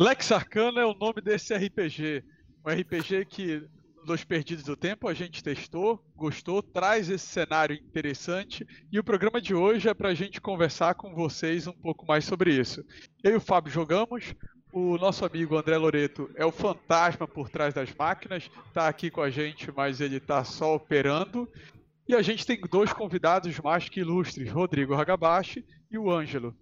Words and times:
Lex 0.00 0.30
Arcana 0.30 0.80
é 0.80 0.86
o 0.86 0.94
nome 0.94 1.20
desse 1.20 1.52
RPG. 1.52 2.22
Um 2.64 2.70
RPG 2.70 3.24
que 3.24 3.66
dos 4.06 4.22
Perdidos 4.22 4.62
do 4.62 4.76
Tempo 4.76 5.08
a 5.08 5.12
gente 5.12 5.42
testou, 5.42 6.00
gostou, 6.14 6.62
traz 6.62 7.10
esse 7.10 7.26
cenário 7.26 7.74
interessante 7.74 8.64
e 8.92 8.98
o 9.00 9.02
programa 9.02 9.40
de 9.40 9.56
hoje 9.56 9.88
é 9.88 9.94
para 9.94 10.10
a 10.10 10.14
gente 10.14 10.40
conversar 10.40 10.94
com 10.94 11.16
vocês 11.16 11.66
um 11.66 11.72
pouco 11.72 12.06
mais 12.06 12.24
sobre 12.24 12.54
isso. 12.54 12.84
Eu 13.24 13.32
e 13.32 13.36
o 13.38 13.40
Fábio 13.40 13.72
jogamos, 13.72 14.36
o 14.72 14.96
nosso 14.98 15.26
amigo 15.26 15.56
André 15.56 15.76
Loreto 15.76 16.30
é 16.36 16.46
o 16.46 16.52
fantasma 16.52 17.26
por 17.26 17.50
trás 17.50 17.74
das 17.74 17.92
máquinas, 17.92 18.48
está 18.68 18.86
aqui 18.86 19.10
com 19.10 19.20
a 19.20 19.30
gente, 19.30 19.72
mas 19.72 20.00
ele 20.00 20.18
está 20.18 20.44
só 20.44 20.76
operando. 20.76 21.48
E 22.06 22.14
a 22.14 22.22
gente 22.22 22.46
tem 22.46 22.60
dois 22.70 22.92
convidados 22.92 23.58
mais 23.58 23.88
que 23.88 23.98
ilustres, 23.98 24.48
Rodrigo 24.48 24.94
Hagabashi 24.94 25.66
e 25.90 25.98
o 25.98 26.08
Ângelo. 26.08 26.56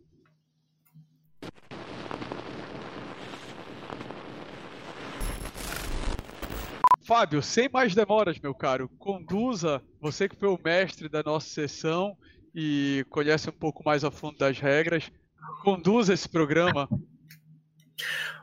Fábio, 7.07 7.41
sem 7.41 7.69
mais 7.69 7.95
demoras, 7.95 8.37
meu 8.41 8.53
caro, 8.53 8.89
conduza, 8.99 9.81
você 10.01 10.29
que 10.29 10.35
foi 10.35 10.49
o 10.49 10.59
mestre 10.63 11.09
da 11.09 11.23
nossa 11.23 11.47
sessão 11.49 12.17
e 12.53 13.07
conhece 13.11 13.49
um 13.49 13.53
pouco 13.53 13.85
mais 13.85 14.03
a 14.03 14.11
fundo 14.11 14.37
das 14.37 14.59
regras, 14.59 15.09
conduza 15.63 16.13
esse 16.13 16.29
programa. 16.29 16.89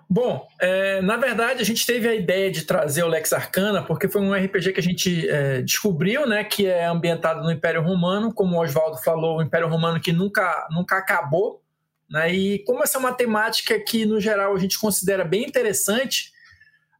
Bom, 0.09 0.47
é, 0.61 1.01
na 1.01 1.17
verdade 1.17 1.61
a 1.61 1.65
gente 1.65 1.85
teve 1.85 2.07
a 2.07 2.15
ideia 2.15 2.49
de 2.49 2.63
trazer 2.63 3.03
o 3.03 3.09
Lex 3.09 3.33
Arcana 3.33 3.83
porque 3.83 4.07
foi 4.07 4.21
um 4.21 4.33
RPG 4.33 4.71
que 4.71 4.79
a 4.79 4.83
gente 4.83 5.27
é, 5.27 5.61
descobriu, 5.61 6.25
né, 6.25 6.45
que 6.45 6.65
é 6.65 6.85
ambientado 6.85 7.43
no 7.43 7.51
Império 7.51 7.81
Romano, 7.81 8.33
como 8.33 8.55
o 8.55 8.61
Oswaldo 8.61 8.97
falou, 9.03 9.39
o 9.39 9.41
Império 9.41 9.67
Romano 9.67 9.99
que 9.99 10.13
nunca, 10.13 10.69
nunca 10.71 10.97
acabou, 10.97 11.61
né, 12.09 12.33
e 12.33 12.59
como 12.59 12.81
essa 12.81 12.97
é 12.97 12.99
uma 12.99 13.13
temática 13.13 13.77
que 13.77 14.05
no 14.05 14.21
geral 14.21 14.55
a 14.55 14.59
gente 14.59 14.79
considera 14.79 15.25
bem 15.25 15.43
interessante, 15.43 16.31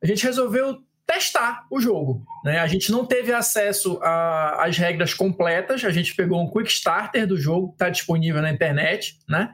a 0.02 0.06
gente 0.06 0.26
resolveu 0.26 0.84
testar 1.06 1.66
o 1.70 1.80
jogo. 1.80 2.24
Né? 2.44 2.60
A 2.60 2.68
gente 2.68 2.92
não 2.92 3.06
teve 3.06 3.32
acesso 3.34 4.00
às 4.02 4.78
regras 4.78 5.14
completas, 5.14 5.84
a 5.84 5.92
gente 5.92 6.16
pegou 6.16 6.42
um 6.42 6.50
quick 6.50 6.70
starter 6.70 7.28
do 7.28 7.38
jogo 7.38 7.70
que 7.70 7.76
está 7.76 7.90
disponível 7.90 8.42
na 8.42 8.52
internet. 8.52 9.18
Né? 9.28 9.54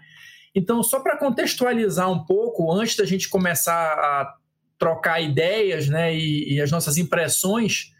Então, 0.54 0.82
só 0.84 1.00
para 1.00 1.18
contextualizar 1.18 2.10
um 2.12 2.24
pouco, 2.24 2.72
antes 2.72 2.96
da 2.96 3.06
gente 3.06 3.30
começar 3.30 3.74
a 3.74 4.34
trocar 4.78 5.20
ideias 5.20 5.90
né, 5.90 6.16
e, 6.16 6.56
e 6.56 6.62
as 6.62 6.72
nossas 6.72 6.98
impressões 6.98 7.92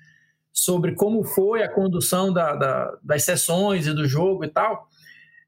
sobre 0.52 0.94
como 0.94 1.24
foi 1.24 1.62
a 1.64 1.72
condução 1.72 2.32
da, 2.34 2.56
da, 2.56 2.98
das 3.04 3.24
sessões 3.24 3.88
e 3.88 3.94
do 3.94 4.08
jogo 4.08 4.46
e 4.46 4.48
tal, 4.48 4.88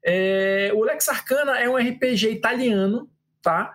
é, 0.04 0.70
o 0.74 0.82
Lex 0.82 1.08
Arcana 1.08 1.58
é 1.58 1.68
um 1.68 1.76
RPG 1.76 2.30
italiano, 2.30 3.08
tá? 3.40 3.72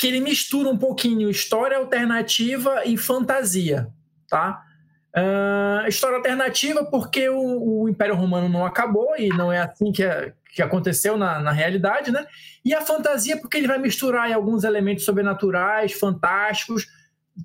Que 0.00 0.06
ele 0.06 0.18
mistura 0.18 0.70
um 0.70 0.78
pouquinho 0.78 1.28
história 1.28 1.76
alternativa 1.76 2.86
e 2.86 2.96
fantasia, 2.96 3.92
tá? 4.26 4.64
Uh, 5.14 5.86
história 5.88 6.16
alternativa 6.16 6.86
porque 6.86 7.28
o, 7.28 7.82
o, 7.82 7.88
Império 7.88 8.14
Romano 8.14 8.48
não 8.48 8.64
acabou 8.64 9.14
e 9.18 9.28
não 9.28 9.52
é 9.52 9.58
assim 9.58 9.92
que, 9.92 10.02
é, 10.02 10.32
que 10.54 10.62
aconteceu 10.62 11.18
na, 11.18 11.40
na 11.40 11.52
realidade, 11.52 12.10
né? 12.10 12.26
E 12.64 12.72
a 12.72 12.80
fantasia 12.80 13.36
porque 13.38 13.58
ele 13.58 13.66
vai 13.66 13.78
misturar 13.78 14.32
alguns 14.32 14.64
elementos 14.64 15.04
sobrenaturais, 15.04 15.92
fantásticos, 15.92 16.86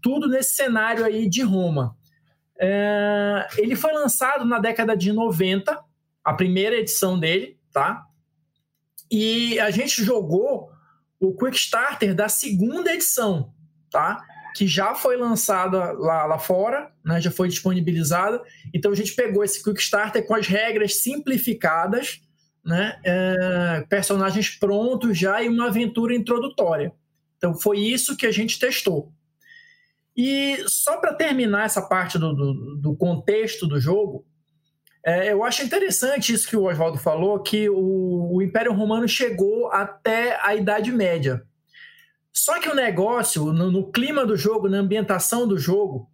tudo 0.02 0.30
nesse 0.30 0.56
cenário 0.56 1.04
aí 1.04 1.28
de 1.28 1.42
Roma. 1.42 1.98
Uh, 2.56 3.44
ele 3.58 3.76
foi 3.76 3.92
lançado 3.92 4.46
na 4.46 4.60
década 4.60 4.96
de 4.96 5.12
90, 5.12 5.78
a 6.24 6.34
primeira 6.34 6.78
edição 6.78 7.20
dele, 7.20 7.60
tá? 7.74 8.06
E 9.12 9.60
a 9.60 9.70
gente 9.72 10.02
jogou 10.02 10.74
o 11.20 11.36
Quick 11.36 11.56
Starter 11.56 12.14
da 12.14 12.28
segunda 12.30 12.94
edição, 12.94 13.54
tá? 13.90 14.22
Que 14.56 14.68
já 14.68 14.96
foi 14.96 15.18
lançada 15.18 15.92
lá, 15.94 16.26
lá 16.26 16.40
fora, 16.40 16.92
né? 17.04 17.20
já 17.20 17.32
foi 17.32 17.48
disponibilizada. 17.48 18.42
Então 18.74 18.92
a 18.92 18.96
gente 18.96 19.14
pegou 19.14 19.44
esse 19.44 19.64
Quick 19.64 19.82
Starter 19.82 20.26
com 20.26 20.36
as 20.36 20.48
regras 20.48 20.98
simplificadas, 20.98 22.22
né? 22.64 23.00
É, 23.04 23.86
personagens 23.90 24.50
prontos 24.50 25.18
já 25.18 25.42
e 25.42 25.50
uma 25.50 25.68
aventura 25.68 26.16
introdutória. 26.16 26.92
Então 27.38 27.54
foi 27.54 27.80
isso 27.80 28.18
que 28.18 28.26
a 28.26 28.32
gente 28.32 28.60
testou. 28.60 29.12
E 30.16 30.64
só 30.68 30.98
para 30.98 31.14
terminar 31.14 31.66
essa 31.66 31.82
parte 31.82 32.18
do, 32.18 32.34
do, 32.34 32.76
do 32.78 32.96
contexto 32.96 33.68
do 33.68 33.80
jogo, 33.80 34.26
é, 35.06 35.32
eu 35.32 35.44
acho 35.44 35.62
interessante 35.62 36.34
isso 36.34 36.48
que 36.48 36.58
o 36.58 36.64
Oswaldo 36.64 36.98
falou, 36.98 37.40
que 37.40 37.70
o, 37.70 38.34
o, 38.34 38.42
Império 38.42 38.74
Romano 38.74 39.08
chegou 39.08 39.72
até 39.72 40.36
a 40.42 40.56
Idade 40.56 40.92
Média. 40.92 41.46
Só 42.34 42.60
que 42.60 42.68
o 42.68 42.74
negócio, 42.74 43.54
no, 43.54 43.70
no 43.70 43.92
clima 43.92 44.26
do 44.26 44.36
jogo, 44.36 44.68
na 44.68 44.80
ambientação 44.80 45.48
do 45.48 45.60
jogo, 45.60 46.10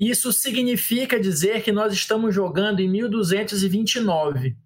isso 0.00 0.32
significa 0.32 1.20
dizer 1.20 1.62
que 1.62 1.70
nós 1.70 1.92
estamos 1.92 2.34
jogando 2.34 2.80
em 2.80 2.88
1229. 2.88 4.56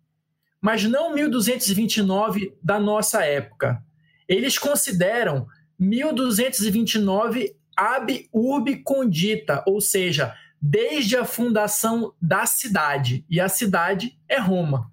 Mas 0.60 0.84
não 0.84 1.12
1229 1.12 2.56
da 2.62 2.78
nossa 2.78 3.24
época. 3.24 3.82
Eles 4.28 4.56
consideram 4.56 5.48
1229 5.76 7.56
ab 7.76 8.28
urbe 8.32 8.76
condita, 8.84 9.64
ou 9.66 9.80
seja, 9.80 10.32
desde 10.60 11.16
a 11.16 11.24
fundação 11.24 12.12
da 12.20 12.46
cidade. 12.46 13.24
E 13.28 13.40
a 13.40 13.48
cidade 13.48 14.18
é 14.28 14.38
Roma. 14.38 14.90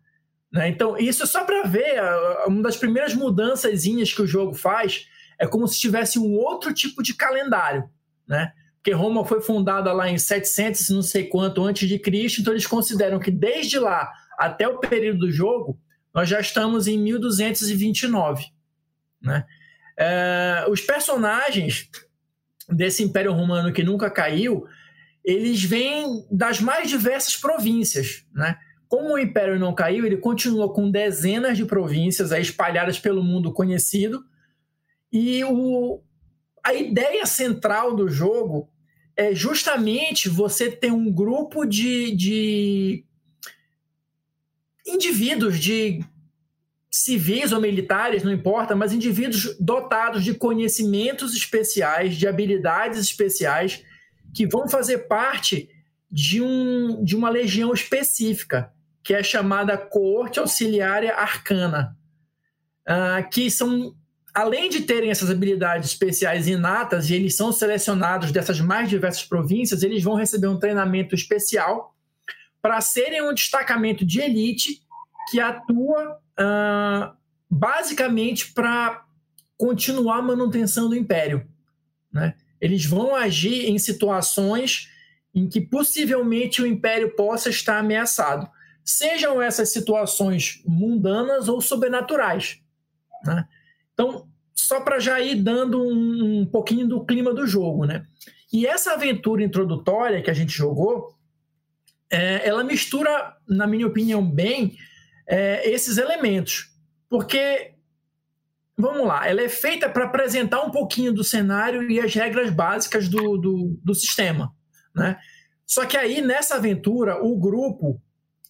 Né? 0.51 0.69
Então, 0.69 0.97
isso 0.97 1.23
é 1.23 1.25
só 1.25 1.43
para 1.43 1.63
ver. 1.63 2.01
Uma 2.47 2.61
das 2.61 2.77
primeiras 2.77 3.13
mudanças 3.13 3.83
que 3.83 4.21
o 4.21 4.27
jogo 4.27 4.53
faz 4.53 5.07
é 5.39 5.45
como 5.45 5.67
se 5.67 5.79
tivesse 5.79 6.17
um 6.17 6.33
outro 6.33 6.73
tipo 6.73 7.03
de 7.03 7.13
calendário. 7.13 7.89
Né? 8.27 8.51
Porque 8.77 8.93
Roma 8.93 9.25
foi 9.25 9.41
fundada 9.41 9.91
lá 9.91 10.09
em 10.09 10.17
700 10.17 10.89
não 10.91 11.01
sei 11.01 11.25
quanto 11.25 11.63
antes 11.63 11.89
de 11.89 11.97
Cristo, 11.97 12.41
então 12.41 12.53
eles 12.53 12.67
consideram 12.67 13.19
que 13.19 13.31
desde 13.31 13.79
lá 13.79 14.11
até 14.37 14.67
o 14.67 14.79
período 14.79 15.19
do 15.19 15.31
jogo, 15.31 15.79
nós 16.13 16.29
já 16.29 16.39
estamos 16.39 16.87
em 16.87 16.97
1229. 16.97 18.45
Né? 19.21 19.45
É, 19.97 20.65
os 20.69 20.81
personagens 20.81 21.89
desse 22.69 23.03
Império 23.03 23.33
Romano 23.33 23.73
que 23.73 23.83
nunca 23.83 24.09
caiu 24.09 24.65
eles 25.25 25.63
vêm 25.63 26.23
das 26.31 26.61
mais 26.61 26.87
diversas 26.87 27.35
províncias, 27.35 28.23
né? 28.33 28.57
Como 28.87 29.15
o 29.15 29.19
Império 29.19 29.59
não 29.59 29.73
caiu, 29.73 30.05
ele 30.05 30.17
continua 30.17 30.71
com 30.71 30.91
dezenas 30.91 31.57
de 31.57 31.65
províncias 31.65 32.31
espalhadas 32.31 32.99
pelo 32.99 33.23
mundo 33.23 33.51
conhecido. 33.51 34.23
E 35.11 35.43
o, 35.43 36.03
a 36.63 36.73
ideia 36.75 37.25
central 37.25 37.95
do 37.95 38.07
jogo 38.07 38.69
é 39.17 39.33
justamente 39.33 40.29
você 40.29 40.69
ter 40.69 40.91
um 40.91 41.11
grupo 41.11 41.65
de, 41.65 42.15
de 42.15 43.05
indivíduos, 44.85 45.59
de 45.59 46.05
civis 46.91 47.51
ou 47.51 47.59
militares, 47.59 48.23
não 48.23 48.31
importa, 48.31 48.75
mas 48.75 48.93
indivíduos 48.93 49.57
dotados 49.59 50.23
de 50.23 50.35
conhecimentos 50.35 51.35
especiais, 51.35 52.15
de 52.15 52.27
habilidades 52.27 52.99
especiais 52.99 53.83
que 54.35 54.46
vão 54.46 54.68
fazer 54.68 55.07
parte 55.07 55.69
de, 56.12 56.41
um, 56.41 57.01
de 57.03 57.16
uma 57.16 57.29
legião 57.29 57.73
específica, 57.73 58.72
que 59.01 59.13
é 59.13 59.23
chamada 59.23 59.78
Coorte 59.78 60.40
Auxiliária 60.40 61.16
Arcana, 61.16 61.97
uh, 62.88 63.29
que 63.29 63.50
são, 63.50 63.96
além 64.34 64.69
de 64.69 64.81
terem 64.81 65.09
essas 65.09 65.31
habilidades 65.31 65.91
especiais 65.91 66.47
inatas, 66.47 67.09
e 67.09 67.16
eles 67.16 67.35
são 67.35 67.51
selecionados 67.51 68.31
dessas 68.31 68.59
mais 68.59 68.90
diversas 68.90 69.23
províncias, 69.23 69.84
eles 69.84 70.03
vão 70.03 70.16
receber 70.16 70.47
um 70.47 70.59
treinamento 70.59 71.16
especial 71.16 71.96
para 72.62 72.81
serem 72.81 73.22
um 73.22 73.34
destacamento 73.34 74.06
de 74.06 74.19
elite 74.19 74.81
que 75.31 75.40
atua 75.40 76.19
uh, 76.38 77.16
basicamente 77.50 78.52
para 78.52 79.06
continuar 79.57 80.17
a 80.17 80.22
manutenção 80.22 80.90
do 80.90 80.96
império. 80.96 81.47
Né? 82.12 82.35
Eles 82.66 82.84
vão 82.84 83.16
agir 83.16 83.70
em 83.70 83.78
situações 83.78 84.90
em 85.35 85.47
que 85.47 85.62
possivelmente 85.62 86.64
o 86.64 86.66
império 86.66 87.16
possa 87.16 87.47
estar 87.47 87.78
ameaçado. 87.78 88.50
Sejam 88.84 89.40
essas 89.40 89.70
situações 89.72 90.64
mundanas 90.66 91.47
ou 91.47 91.62
sobrenaturais. 91.62 92.59
Né? 93.23 93.47
Então, 93.94 94.28
só 94.56 94.82
para 94.82 94.97
já 94.97 95.20
ir 95.20 95.35
dando 95.35 95.79
um, 95.79 96.41
um, 96.41 96.46
pouquinho 96.47 96.88
do 96.88 97.06
clima 97.06 97.35
do 97.35 97.46
jogo. 97.46 97.85
Né? 97.85 98.03
E 98.52 98.66
essa 98.66 98.94
aventura 98.94 99.44
introdutória 99.44 100.23
que 100.23 100.32
a 100.32 100.34
gente 100.34 100.52
jogou, 100.52 101.16
é, 102.09 102.50
ela 102.50 102.64
mistura, 102.64 103.38
na 103.47 103.67
minha 103.67 103.85
opinião, 103.85 104.28
bem 104.28 104.76
é, 105.28 105.70
esses 105.70 106.00
elementos. 106.00 106.72
Porque 107.08 107.74
vamos 108.77 109.07
lá, 109.07 109.27
ela 109.27 109.41
é 109.41 109.49
feita 109.49 109.89
para 109.89 110.05
apresentar 110.05 110.61
um 110.61 110.72
pouquinho 110.72 111.13
do 111.13 111.23
cenário 111.23 111.89
e 111.89 111.99
as 111.99 112.13
regras 112.13 112.49
básicas 112.49 113.07
do, 113.07 113.37
do, 113.37 113.79
do, 113.83 113.95
sistema, 113.95 114.53
né? 114.95 115.17
Só 115.66 115.85
que 115.85 115.97
aí, 115.97 116.22
nessa 116.22 116.55
aventura, 116.55 117.23
o 117.23 117.37
grupo 117.37 118.01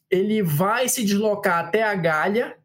ele 0.09 0.43
vai 0.43 0.89
se 0.89 1.03
deslocar 1.03 1.59
até 1.59 1.83
a 1.83 1.95
Galha, 1.95 2.57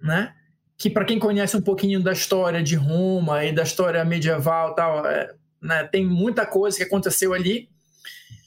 né? 0.00 0.34
que 0.76 0.90
para 0.90 1.04
quem 1.04 1.18
conhece 1.18 1.56
um 1.56 1.62
pouquinho 1.62 2.02
da 2.02 2.12
história 2.12 2.62
de 2.62 2.74
Roma 2.74 3.44
e 3.44 3.52
da 3.52 3.62
história 3.62 4.04
medieval 4.04 4.74
tal, 4.74 5.06
é, 5.06 5.32
né, 5.62 5.84
tem 5.84 6.04
muita 6.04 6.44
coisa 6.44 6.76
que 6.76 6.82
aconteceu 6.82 7.32
ali. 7.32 7.68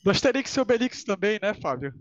Do 0.04 0.12
Asterix 0.12 0.56
e 0.56 0.60
Obelix 0.60 1.04
também, 1.04 1.40
né, 1.42 1.54
Fábio? 1.54 1.94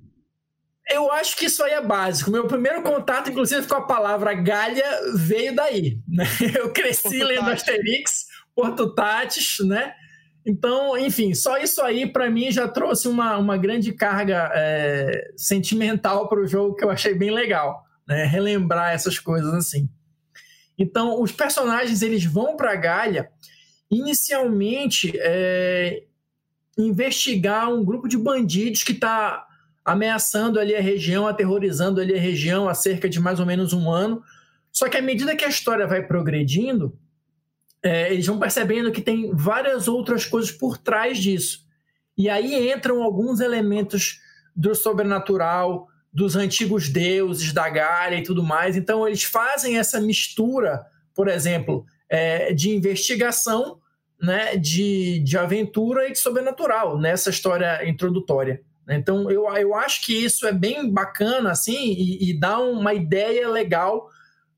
Eu 0.88 1.10
acho 1.10 1.36
que 1.36 1.46
isso 1.46 1.64
aí 1.64 1.72
é 1.72 1.80
básico. 1.80 2.30
Meu 2.30 2.46
primeiro 2.46 2.82
contato, 2.82 3.30
inclusive, 3.30 3.66
com 3.66 3.74
a 3.74 3.86
palavra 3.86 4.34
galha 4.34 4.84
veio 5.14 5.54
daí. 5.54 5.98
Né? 6.06 6.24
Eu 6.56 6.72
cresci 6.72 7.02
Porto 7.02 7.24
lendo 7.24 7.40
Tati. 7.40 7.52
Asterix, 7.52 8.26
Porto 8.54 8.94
Tatis, 8.94 9.58
né? 9.60 9.94
Então, 10.46 10.96
enfim, 10.96 11.34
só 11.34 11.58
isso 11.58 11.82
aí 11.82 12.06
para 12.06 12.30
mim 12.30 12.52
já 12.52 12.68
trouxe 12.68 13.08
uma, 13.08 13.36
uma 13.36 13.56
grande 13.56 13.92
carga 13.92 14.48
é, 14.54 15.32
sentimental 15.36 16.28
para 16.28 16.40
o 16.40 16.46
jogo 16.46 16.76
que 16.76 16.84
eu 16.84 16.90
achei 16.90 17.14
bem 17.14 17.32
legal, 17.32 17.82
né? 18.06 18.24
Relembrar 18.24 18.92
essas 18.92 19.18
coisas 19.18 19.52
assim. 19.52 19.90
Então, 20.78 21.20
os 21.20 21.32
personagens 21.32 22.00
eles 22.00 22.24
vão 22.24 22.56
para 22.56 22.76
Galha 22.76 23.28
inicialmente 23.90 25.12
é, 25.16 26.04
investigar 26.78 27.68
um 27.72 27.84
grupo 27.84 28.06
de 28.06 28.16
bandidos 28.16 28.84
que 28.84 28.92
está 28.92 29.45
ameaçando 29.86 30.58
ali 30.58 30.74
a 30.74 30.80
região, 30.80 31.28
aterrorizando 31.28 32.00
ali 32.00 32.12
a 32.12 32.20
região 32.20 32.68
há 32.68 32.74
cerca 32.74 33.08
de 33.08 33.20
mais 33.20 33.38
ou 33.38 33.46
menos 33.46 33.72
um 33.72 33.88
ano. 33.88 34.20
Só 34.72 34.88
que 34.88 34.96
à 34.96 35.02
medida 35.02 35.36
que 35.36 35.44
a 35.44 35.48
história 35.48 35.86
vai 35.86 36.02
progredindo, 36.02 36.98
é, 37.80 38.12
eles 38.12 38.26
vão 38.26 38.36
percebendo 38.36 38.90
que 38.90 39.00
tem 39.00 39.30
várias 39.32 39.86
outras 39.86 40.26
coisas 40.26 40.50
por 40.50 40.76
trás 40.76 41.18
disso. 41.18 41.64
E 42.18 42.28
aí 42.28 42.72
entram 42.72 43.00
alguns 43.00 43.38
elementos 43.38 44.20
do 44.56 44.74
sobrenatural, 44.74 45.86
dos 46.12 46.34
antigos 46.34 46.88
deuses, 46.88 47.52
da 47.52 47.68
Gália 47.68 48.18
e 48.18 48.22
tudo 48.24 48.42
mais. 48.42 48.74
Então, 48.74 49.06
eles 49.06 49.22
fazem 49.22 49.78
essa 49.78 50.00
mistura, 50.00 50.84
por 51.14 51.28
exemplo, 51.28 51.86
é, 52.08 52.52
de 52.52 52.70
investigação, 52.70 53.78
né, 54.20 54.56
de, 54.56 55.20
de 55.20 55.38
aventura 55.38 56.08
e 56.08 56.12
de 56.12 56.18
sobrenatural 56.18 56.98
nessa 56.98 57.30
história 57.30 57.88
introdutória. 57.88 58.62
Então, 58.88 59.30
eu, 59.30 59.46
eu 59.56 59.74
acho 59.74 60.04
que 60.04 60.12
isso 60.12 60.46
é 60.46 60.52
bem 60.52 60.90
bacana 60.90 61.50
assim 61.50 61.92
e, 61.92 62.30
e 62.30 62.38
dá 62.38 62.58
uma 62.58 62.94
ideia 62.94 63.48
legal 63.48 64.08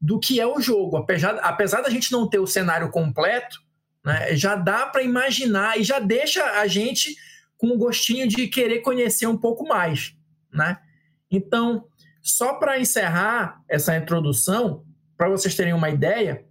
do 0.01 0.19
que 0.19 0.41
é 0.41 0.47
o 0.47 0.61
jogo. 0.61 0.97
Apesar, 0.97 1.37
apesar 1.43 1.81
da 1.81 1.91
gente 1.91 2.13
não 2.13 2.29
ter 2.29 2.39
o 2.39 2.47
cenário 2.47 2.91
completo, 2.91 3.61
né, 4.05 4.37
já 4.37 4.55
dá 4.55 4.87
para 4.87 5.03
imaginar 5.03 5.79
e 5.79 5.83
já 5.83 5.99
deixa 5.99 6.45
a 6.61 6.67
gente 6.67 7.17
com 7.57 7.69
um 7.69 7.79
gostinho 7.79 8.29
de 8.29 8.47
querer 8.47 8.81
conhecer 8.81 9.27
um 9.27 9.37
pouco 9.37 9.67
mais. 9.67 10.15
Né? 10.53 10.79
Então, 11.31 11.87
só 12.23 12.55
para 12.55 12.79
encerrar 12.79 13.61
essa 13.69 13.97
introdução, 13.97 14.85
para 15.17 15.29
vocês 15.29 15.55
terem 15.55 15.73
uma 15.73 15.91
ideia, 15.91 16.45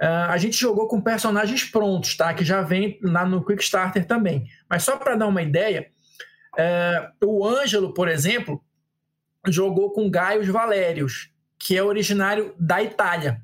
uh, 0.00 0.30
a 0.30 0.38
gente 0.38 0.56
jogou 0.56 0.86
com 0.86 1.00
personagens 1.00 1.64
prontos, 1.64 2.16
tá? 2.16 2.32
que 2.32 2.44
já 2.44 2.62
vem 2.62 2.98
lá 3.02 3.26
no 3.26 3.44
Quick 3.44 3.62
Starter 3.62 4.06
também. 4.06 4.46
Mas 4.70 4.84
só 4.84 4.96
para 4.96 5.16
dar 5.16 5.26
uma 5.26 5.42
ideia, 5.42 5.90
uh, 6.58 7.26
o 7.26 7.46
Ângelo, 7.46 7.92
por 7.92 8.08
exemplo, 8.08 8.62
jogou 9.46 9.92
com 9.92 10.10
Gaius 10.10 10.48
Valérios, 10.48 11.30
que 11.58 11.76
é 11.76 11.82
originário 11.82 12.54
da 12.58 12.82
Itália 12.82 13.42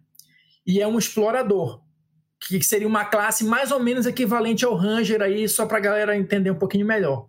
e 0.67 0.81
é 0.81 0.87
um 0.87 0.99
explorador, 0.99 1.83
que 2.41 2.63
seria 2.63 2.87
uma 2.87 3.05
classe 3.05 3.45
mais 3.45 3.71
ou 3.71 3.81
menos 3.81 4.07
equivalente 4.07 4.65
ao 4.65 4.75
Ranger 4.75 5.23
aí, 5.23 5.49
só 5.49 5.67
para 5.67 5.79
a 5.79 5.81
galera 5.81 6.17
entender 6.17 6.51
um 6.51 6.59
pouquinho 6.59 6.87
melhor. 6.87 7.29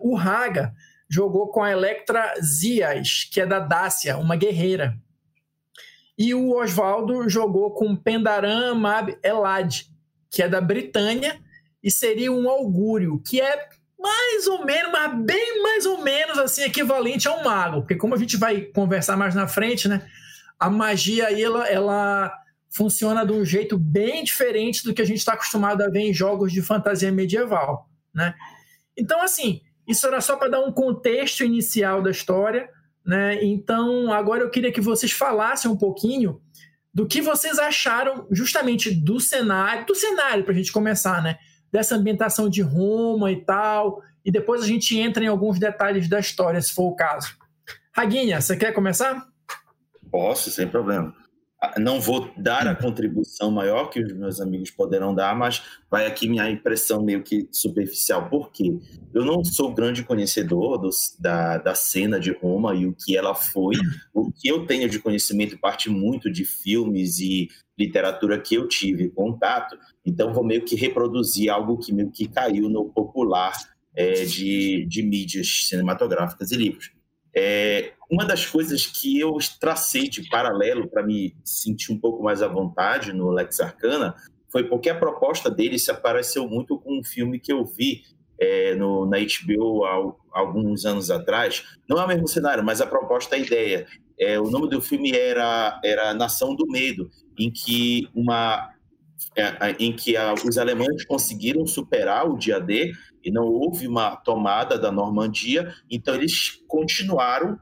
O 0.00 0.14
Raga 0.14 0.74
jogou 1.08 1.48
com 1.48 1.62
a 1.62 1.70
Electra 1.70 2.34
Zias, 2.40 3.28
que 3.30 3.40
é 3.40 3.46
da 3.46 3.58
Dácia, 3.58 4.16
uma 4.16 4.36
guerreira. 4.36 4.96
E 6.18 6.34
o 6.34 6.56
Oswaldo 6.56 7.28
jogou 7.28 7.72
com 7.72 7.94
Pendaran 7.94 8.74
Mab 8.74 9.16
Elad, 9.22 9.86
que 10.30 10.42
é 10.42 10.48
da 10.48 10.60
Britânia, 10.60 11.40
e 11.82 11.90
seria 11.90 12.32
um 12.32 12.48
augúrio, 12.48 13.22
que 13.24 13.40
é 13.40 13.68
mais 13.98 14.46
ou 14.46 14.64
menos, 14.64 14.92
mas 14.92 15.24
bem 15.24 15.62
mais 15.62 15.86
ou 15.86 16.02
menos 16.02 16.38
assim, 16.38 16.62
equivalente 16.62 17.28
a 17.28 17.34
um 17.34 17.44
mago. 17.44 17.80
Porque 17.80 17.96
como 17.96 18.14
a 18.14 18.18
gente 18.18 18.36
vai 18.36 18.60
conversar 18.62 19.16
mais 19.16 19.34
na 19.34 19.48
frente, 19.48 19.88
né? 19.88 20.06
A 20.58 20.70
magia 20.70 21.28
aí, 21.28 21.42
ela, 21.42 21.66
ela 21.66 22.32
funciona 22.70 23.24
de 23.24 23.32
um 23.32 23.44
jeito 23.44 23.78
bem 23.78 24.22
diferente 24.22 24.84
do 24.84 24.92
que 24.92 25.02
a 25.02 25.04
gente 25.04 25.18
está 25.18 25.32
acostumado 25.32 25.82
a 25.82 25.88
ver 25.88 26.00
em 26.00 26.14
jogos 26.14 26.52
de 26.52 26.62
fantasia 26.62 27.10
medieval, 27.10 27.88
né? 28.14 28.34
Então, 28.96 29.22
assim, 29.22 29.60
isso 29.86 30.06
era 30.06 30.20
só 30.20 30.36
para 30.36 30.48
dar 30.48 30.60
um 30.60 30.72
contexto 30.72 31.44
inicial 31.44 32.02
da 32.02 32.10
história, 32.10 32.68
né? 33.04 33.42
Então, 33.42 34.12
agora 34.12 34.42
eu 34.42 34.50
queria 34.50 34.72
que 34.72 34.80
vocês 34.80 35.12
falassem 35.12 35.70
um 35.70 35.76
pouquinho 35.76 36.40
do 36.92 37.06
que 37.06 37.20
vocês 37.20 37.58
acharam 37.58 38.26
justamente 38.30 38.90
do 38.90 39.20
cenário, 39.20 39.86
do 39.86 39.94
cenário 39.94 40.44
para 40.44 40.52
a 40.52 40.56
gente 40.56 40.72
começar, 40.72 41.22
né? 41.22 41.38
Dessa 41.70 41.96
ambientação 41.96 42.48
de 42.48 42.62
Roma 42.62 43.30
e 43.30 43.36
tal, 43.36 44.02
e 44.24 44.30
depois 44.30 44.62
a 44.62 44.66
gente 44.66 44.98
entra 44.98 45.24
em 45.24 45.28
alguns 45.28 45.58
detalhes 45.58 46.08
da 46.08 46.18
história, 46.18 46.60
se 46.60 46.72
for 46.72 46.90
o 46.90 46.96
caso. 46.96 47.36
Raguinha, 47.92 48.40
você 48.40 48.56
quer 48.56 48.72
começar? 48.72 49.26
Posso, 50.10 50.50
sem 50.50 50.68
problema. 50.68 51.14
Não 51.78 52.00
vou 52.00 52.30
dar 52.36 52.66
a 52.66 52.74
contribuição 52.74 53.50
maior 53.50 53.90
que 53.90 54.00
os 54.00 54.12
meus 54.12 54.40
amigos 54.40 54.70
poderão 54.70 55.14
dar, 55.14 55.36
mas 55.36 55.62
vai 55.90 56.06
aqui 56.06 56.28
minha 56.28 56.50
impressão 56.50 57.02
meio 57.02 57.22
que 57.22 57.48
superficial. 57.50 58.28
Por 58.28 58.50
quê? 58.50 58.78
Eu 59.14 59.24
não 59.24 59.44
sou 59.44 59.72
grande 59.72 60.02
conhecedor 60.02 60.78
dos, 60.78 61.16
da, 61.18 61.58
da 61.58 61.74
cena 61.74 62.18
de 62.20 62.32
Roma 62.32 62.74
e 62.74 62.86
o 62.86 62.94
que 62.94 63.16
ela 63.16 63.34
foi. 63.34 63.74
O 64.12 64.30
que 64.32 64.48
eu 64.48 64.66
tenho 64.66 64.88
de 64.88 64.98
conhecimento 64.98 65.58
parte 65.58 65.88
muito 65.90 66.30
de 66.30 66.44
filmes 66.44 67.18
e 67.18 67.48
literatura 67.78 68.40
que 68.40 68.54
eu 68.54 68.66
tive 68.66 69.10
contato. 69.10 69.78
Então, 70.04 70.32
vou 70.32 70.44
meio 70.44 70.64
que 70.64 70.74
reproduzir 70.76 71.50
algo 71.50 71.78
que 71.78 71.92
meio 71.92 72.10
que 72.10 72.26
caiu 72.26 72.68
no 72.68 72.86
popular 72.86 73.52
é, 73.94 74.24
de, 74.24 74.84
de 74.86 75.02
mídias 75.02 75.68
cinematográficas 75.68 76.50
e 76.50 76.56
livros. 76.56 76.95
É, 77.36 77.92
uma 78.10 78.24
das 78.24 78.46
coisas 78.46 78.86
que 78.86 79.20
eu 79.20 79.36
tracei 79.60 80.08
de 80.08 80.26
paralelo 80.30 80.88
para 80.88 81.02
me 81.02 81.36
sentir 81.44 81.92
um 81.92 81.98
pouco 81.98 82.22
mais 82.22 82.40
à 82.40 82.48
vontade 82.48 83.12
no 83.12 83.30
Lex 83.30 83.60
Arcana 83.60 84.14
foi 84.50 84.64
porque 84.64 84.88
a 84.88 84.98
proposta 84.98 85.50
dele 85.50 85.78
se 85.78 85.90
apareceu 85.90 86.48
muito 86.48 86.78
com 86.78 86.98
um 86.98 87.04
filme 87.04 87.38
que 87.38 87.52
eu 87.52 87.62
vi 87.64 88.04
é, 88.40 88.74
no, 88.74 89.04
na 89.04 89.18
HBO 89.18 89.84
há 89.84 90.38
alguns 90.40 90.86
anos 90.86 91.10
atrás. 91.10 91.64
Não 91.88 91.98
é 91.98 92.04
o 92.04 92.08
mesmo 92.08 92.26
cenário, 92.26 92.64
mas 92.64 92.80
a 92.80 92.86
proposta, 92.86 93.36
a 93.36 93.38
ideia. 93.38 93.86
É, 94.18 94.40
o 94.40 94.50
nome 94.50 94.70
do 94.70 94.80
filme 94.80 95.10
era, 95.10 95.78
era 95.84 96.14
Nação 96.14 96.54
do 96.54 96.66
Medo, 96.66 97.10
em 97.38 97.50
que 97.50 98.08
uma 98.14 98.70
é, 99.36 99.76
em 99.78 99.92
que 99.94 100.16
a, 100.16 100.32
os 100.32 100.56
alemães 100.56 101.04
conseguiram 101.04 101.66
superar 101.66 102.26
o 102.26 102.38
dia 102.38 102.58
D 102.58 102.92
e 103.26 103.30
não 103.32 103.48
houve 103.48 103.88
uma 103.88 104.14
tomada 104.14 104.78
da 104.78 104.92
Normandia, 104.92 105.74
então 105.90 106.14
eles 106.14 106.62
continuaram 106.68 107.58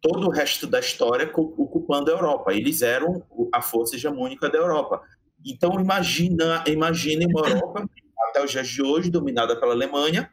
todo 0.00 0.26
o 0.26 0.30
resto 0.30 0.66
da 0.66 0.80
história 0.80 1.30
ocupando 1.32 2.10
a 2.10 2.14
Europa. 2.14 2.52
Eles 2.52 2.82
eram 2.82 3.22
a 3.54 3.62
força 3.62 3.94
hegemônica 3.94 4.50
da 4.50 4.58
Europa. 4.58 5.00
Então 5.46 5.80
imagina, 5.80 6.64
imagine 6.66 7.26
uma 7.26 7.48
Europa 7.48 7.88
até 8.28 8.44
os 8.44 8.50
dias 8.50 8.66
de 8.66 8.82
hoje 8.82 9.08
dominada 9.08 9.54
pela 9.54 9.72
Alemanha. 9.72 10.28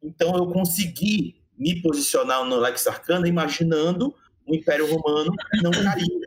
Então 0.00 0.36
eu 0.36 0.46
consegui 0.46 1.42
me 1.58 1.82
posicionar 1.82 2.44
no 2.44 2.60
Lex 2.60 2.86
Arcana 2.86 3.26
imaginando 3.26 4.14
o 4.46 4.54
Império 4.54 4.86
Romano 4.86 5.32
não 5.60 5.72
cair 5.72 6.21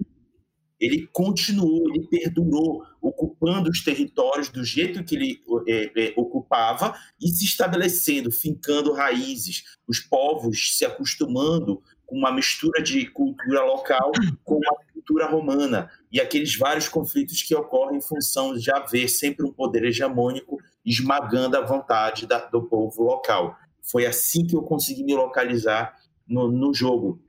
ele 0.79 1.07
continuou, 1.11 1.89
ele 1.89 2.07
perdurou, 2.07 2.83
ocupando 3.01 3.69
os 3.69 3.83
territórios 3.83 4.49
do 4.49 4.63
jeito 4.63 5.03
que 5.03 5.15
ele 5.15 5.41
é, 5.67 5.91
é, 6.07 6.13
ocupava 6.17 6.93
e 7.21 7.27
se 7.29 7.45
estabelecendo, 7.45 8.31
fincando 8.31 8.93
raízes, 8.93 9.63
os 9.87 9.99
povos 9.99 10.77
se 10.77 10.85
acostumando 10.85 11.81
com 12.05 12.17
uma 12.17 12.31
mistura 12.31 12.83
de 12.83 13.05
cultura 13.07 13.63
local 13.63 14.11
com 14.43 14.59
a 14.67 14.93
cultura 14.93 15.27
romana 15.27 15.89
e 16.11 16.19
aqueles 16.19 16.55
vários 16.57 16.87
conflitos 16.87 17.41
que 17.41 17.55
ocorrem 17.55 17.97
em 17.97 18.01
função 18.01 18.53
de 18.55 18.71
haver 18.71 19.07
sempre 19.07 19.45
um 19.45 19.51
poder 19.51 19.85
hegemônico 19.85 20.59
esmagando 20.85 21.57
a 21.57 21.61
vontade 21.61 22.27
da, 22.27 22.39
do 22.45 22.63
povo 22.63 23.03
local. 23.03 23.57
Foi 23.81 24.05
assim 24.05 24.45
que 24.45 24.55
eu 24.55 24.61
consegui 24.61 25.03
me 25.03 25.15
localizar 25.15 25.95
no, 26.27 26.51
no 26.51 26.73
jogo. 26.73 27.21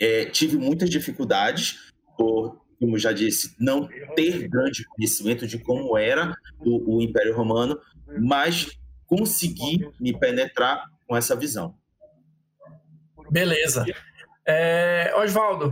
É, 0.00 0.26
tive 0.26 0.56
muitas 0.56 0.90
dificuldades, 0.90 1.87
por, 2.18 2.60
como 2.78 2.98
já 2.98 3.12
disse, 3.12 3.54
não 3.58 3.88
ter 4.14 4.48
grande 4.48 4.84
conhecimento 4.84 5.46
de 5.46 5.58
como 5.58 5.96
era 5.96 6.34
o, 6.58 6.96
o 6.96 7.02
Império 7.02 7.34
Romano, 7.34 7.80
mas 8.20 8.76
conseguir 9.06 9.88
me 9.98 10.18
penetrar 10.18 10.84
com 11.06 11.16
essa 11.16 11.34
visão. 11.36 11.74
Beleza. 13.30 13.84
É, 14.44 15.12
Oswaldo, 15.16 15.68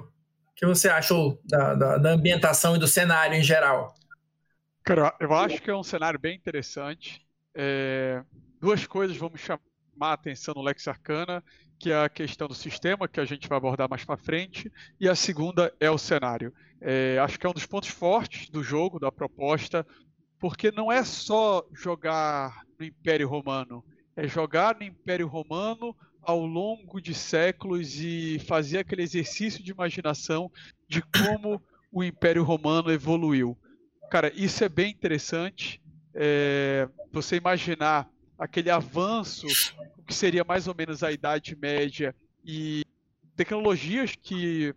o 0.51 0.55
que 0.55 0.67
você 0.67 0.89
achou 0.89 1.41
da, 1.45 1.75
da, 1.75 1.99
da, 1.99 2.11
ambientação 2.11 2.77
e 2.77 2.79
do 2.79 2.87
cenário 2.87 3.37
em 3.37 3.43
geral? 3.43 3.95
Cara, 4.83 5.15
eu 5.19 5.33
acho 5.35 5.61
que 5.61 5.71
é 5.71 5.75
um 5.75 5.83
cenário 5.83 6.19
bem 6.19 6.37
interessante. 6.37 7.27
É, 7.55 8.23
duas 8.61 8.87
coisas 8.87 9.17
vão 9.17 9.31
me 9.31 9.39
chamar 9.39 9.61
a 10.01 10.13
atenção 10.13 10.55
no 10.55 10.63
Lex 10.63 10.87
Arcana 10.87 11.43
que 11.79 11.91
é 11.91 12.05
a 12.05 12.09
questão 12.09 12.49
do 12.49 12.55
sistema, 12.55 13.09
que 13.09 13.21
a 13.21 13.25
gente 13.25 13.49
vai 13.49 13.59
abordar 13.59 13.89
mais 13.89 14.05
para 14.05 14.17
frente, 14.17 14.71
e 14.99 15.09
a 15.09 15.15
segunda 15.15 15.73
é 15.79 15.91
o 15.91 15.99
cenário. 15.99 16.53
É, 16.81 17.19
acho 17.19 17.39
que 17.39 17.47
é 17.47 17.51
um 17.51 17.55
dos 17.55 17.67
pontos 17.67 17.89
fortes 17.89 18.49
do 18.49 18.63
jogo, 18.63 18.99
da 18.99 19.13
proposta, 19.13 19.87
porque 20.39 20.71
não 20.71 20.91
é 20.91 21.05
só 21.05 21.67
jogar 21.73 22.63
no 22.79 22.85
Império 22.85 23.29
Romano, 23.29 23.85
é 24.15 24.27
jogar 24.27 24.77
no 24.77 24.83
Império 24.83 25.27
Romano 25.27 25.95
ao 26.23 26.45
longo 26.45 27.01
de 27.01 27.15
séculos 27.15 28.01
e 28.01 28.39
fazer 28.41 28.79
aquele 28.79 29.03
exercício 29.03 29.63
de 29.63 29.71
imaginação 29.71 30.51
de 30.89 31.01
como 31.03 31.63
o 31.93 32.03
Império 32.03 32.43
Romano 32.43 32.91
evoluiu. 32.91 33.57
Cara, 34.11 34.33
isso 34.35 34.65
é 34.65 34.69
bem 34.69 34.91
interessante. 34.91 35.81
É, 36.15 36.89
você 37.13 37.37
imaginar 37.37 38.09
aquele 38.39 38.71
avanço, 38.71 39.47
que 40.07 40.15
seria 40.15 40.45
mais 40.45 40.69
ou 40.69 40.75
menos 40.75 41.03
a 41.03 41.13
Idade 41.13 41.57
Média, 41.57 42.15
e 42.45 42.85
tecnologias 43.37 44.15
que 44.15 44.75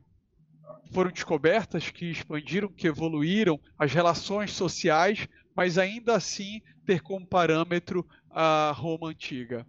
foram 0.92 1.12
descobertas, 1.12 1.90
que 1.90 2.06
expandiram, 2.06 2.68
que 2.68 2.88
evoluíram, 2.88 3.60
as 3.78 3.94
relações 3.94 4.52
sociais, 4.54 5.28
mas 5.56 5.78
ainda 5.78 6.16
assim 6.16 6.62
ter 6.86 7.02
como 7.02 7.26
parâmetro 7.26 8.08
a 8.30 8.72
Roma 8.76 9.10
antiga. 9.10 9.66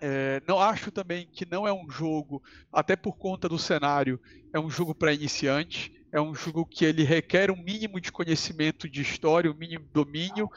É, 0.00 0.42
não 0.46 0.58
acho 0.58 0.90
também 0.90 1.26
que 1.32 1.46
não 1.46 1.66
é 1.66 1.72
um 1.72 1.88
jogo, 1.88 2.42
até 2.72 2.96
por 2.96 3.16
conta 3.16 3.48
do 3.48 3.58
cenário, 3.58 4.20
é 4.52 4.58
um 4.58 4.68
jogo 4.68 4.94
para 4.94 5.12
iniciantes. 5.12 5.90
É 6.14 6.20
um 6.20 6.32
jogo 6.32 6.64
que 6.64 6.84
ele 6.84 7.02
requer 7.02 7.50
um 7.50 7.56
mínimo 7.56 8.00
de 8.00 8.12
conhecimento 8.12 8.88
de 8.88 9.02
história, 9.02 9.50
um 9.50 9.56
mínimo 9.56 9.84
domínio, 9.92 10.48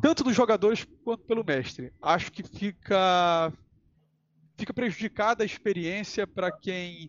tanto 0.00 0.24
dos 0.24 0.34
jogadores 0.34 0.86
quanto 1.04 1.24
pelo 1.24 1.44
mestre. 1.44 1.92
Acho 2.00 2.30
que 2.32 2.42
fica 2.42 3.52
fica 4.56 4.74
prejudicada 4.74 5.44
a 5.44 5.46
experiência 5.46 6.26
para 6.26 6.50
quem 6.50 7.08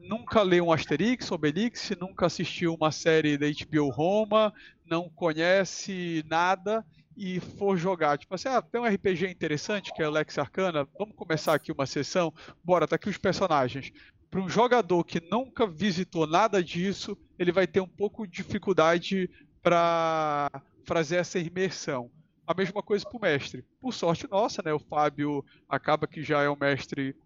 nunca 0.00 0.42
leu 0.42 0.66
um 0.66 0.72
Asterix, 0.72 1.32
Obelix, 1.32 1.90
nunca 2.00 2.26
assistiu 2.26 2.74
uma 2.74 2.92
série 2.92 3.36
da 3.36 3.46
HBO 3.46 3.90
Roma, 3.90 4.54
não 4.84 5.08
conhece 5.08 6.24
nada 6.28 6.86
e 7.16 7.40
for 7.40 7.76
jogar, 7.76 8.18
tipo 8.18 8.34
assim, 8.34 8.48
ah, 8.48 8.62
tem 8.62 8.80
um 8.80 8.84
RPG 8.84 9.26
interessante 9.26 9.92
que 9.92 10.02
é 10.02 10.08
Lex 10.08 10.38
Arcana, 10.38 10.86
vamos 10.98 11.16
começar 11.16 11.54
aqui 11.54 11.72
uma 11.72 11.86
sessão, 11.86 12.32
bora, 12.62 12.86
tá 12.86 12.96
aqui 12.96 13.08
os 13.08 13.18
personagens. 13.18 13.90
Para 14.30 14.40
um 14.40 14.48
jogador 14.48 15.02
que 15.02 15.20
nunca 15.30 15.66
visitou 15.66 16.26
nada 16.26 16.62
disso, 16.62 17.16
ele 17.38 17.50
vai 17.50 17.66
ter 17.66 17.80
um 17.80 17.88
pouco 17.88 18.26
de 18.26 18.42
dificuldade 18.42 19.30
para 19.62 20.50
fazer 20.84 21.16
essa 21.16 21.38
imersão. 21.38 22.10
A 22.46 22.54
mesma 22.54 22.82
coisa 22.82 23.04
para 23.04 23.16
o 23.16 23.20
mestre. 23.20 23.64
Por 23.80 23.92
sorte 23.92 24.28
nossa, 24.30 24.62
né, 24.64 24.72
o 24.72 24.78
Fábio 24.78 25.44
acaba 25.68 26.06
que 26.06 26.22
já 26.22 26.42
é 26.42 26.48
um 26.48 26.56
mestre 26.56 27.16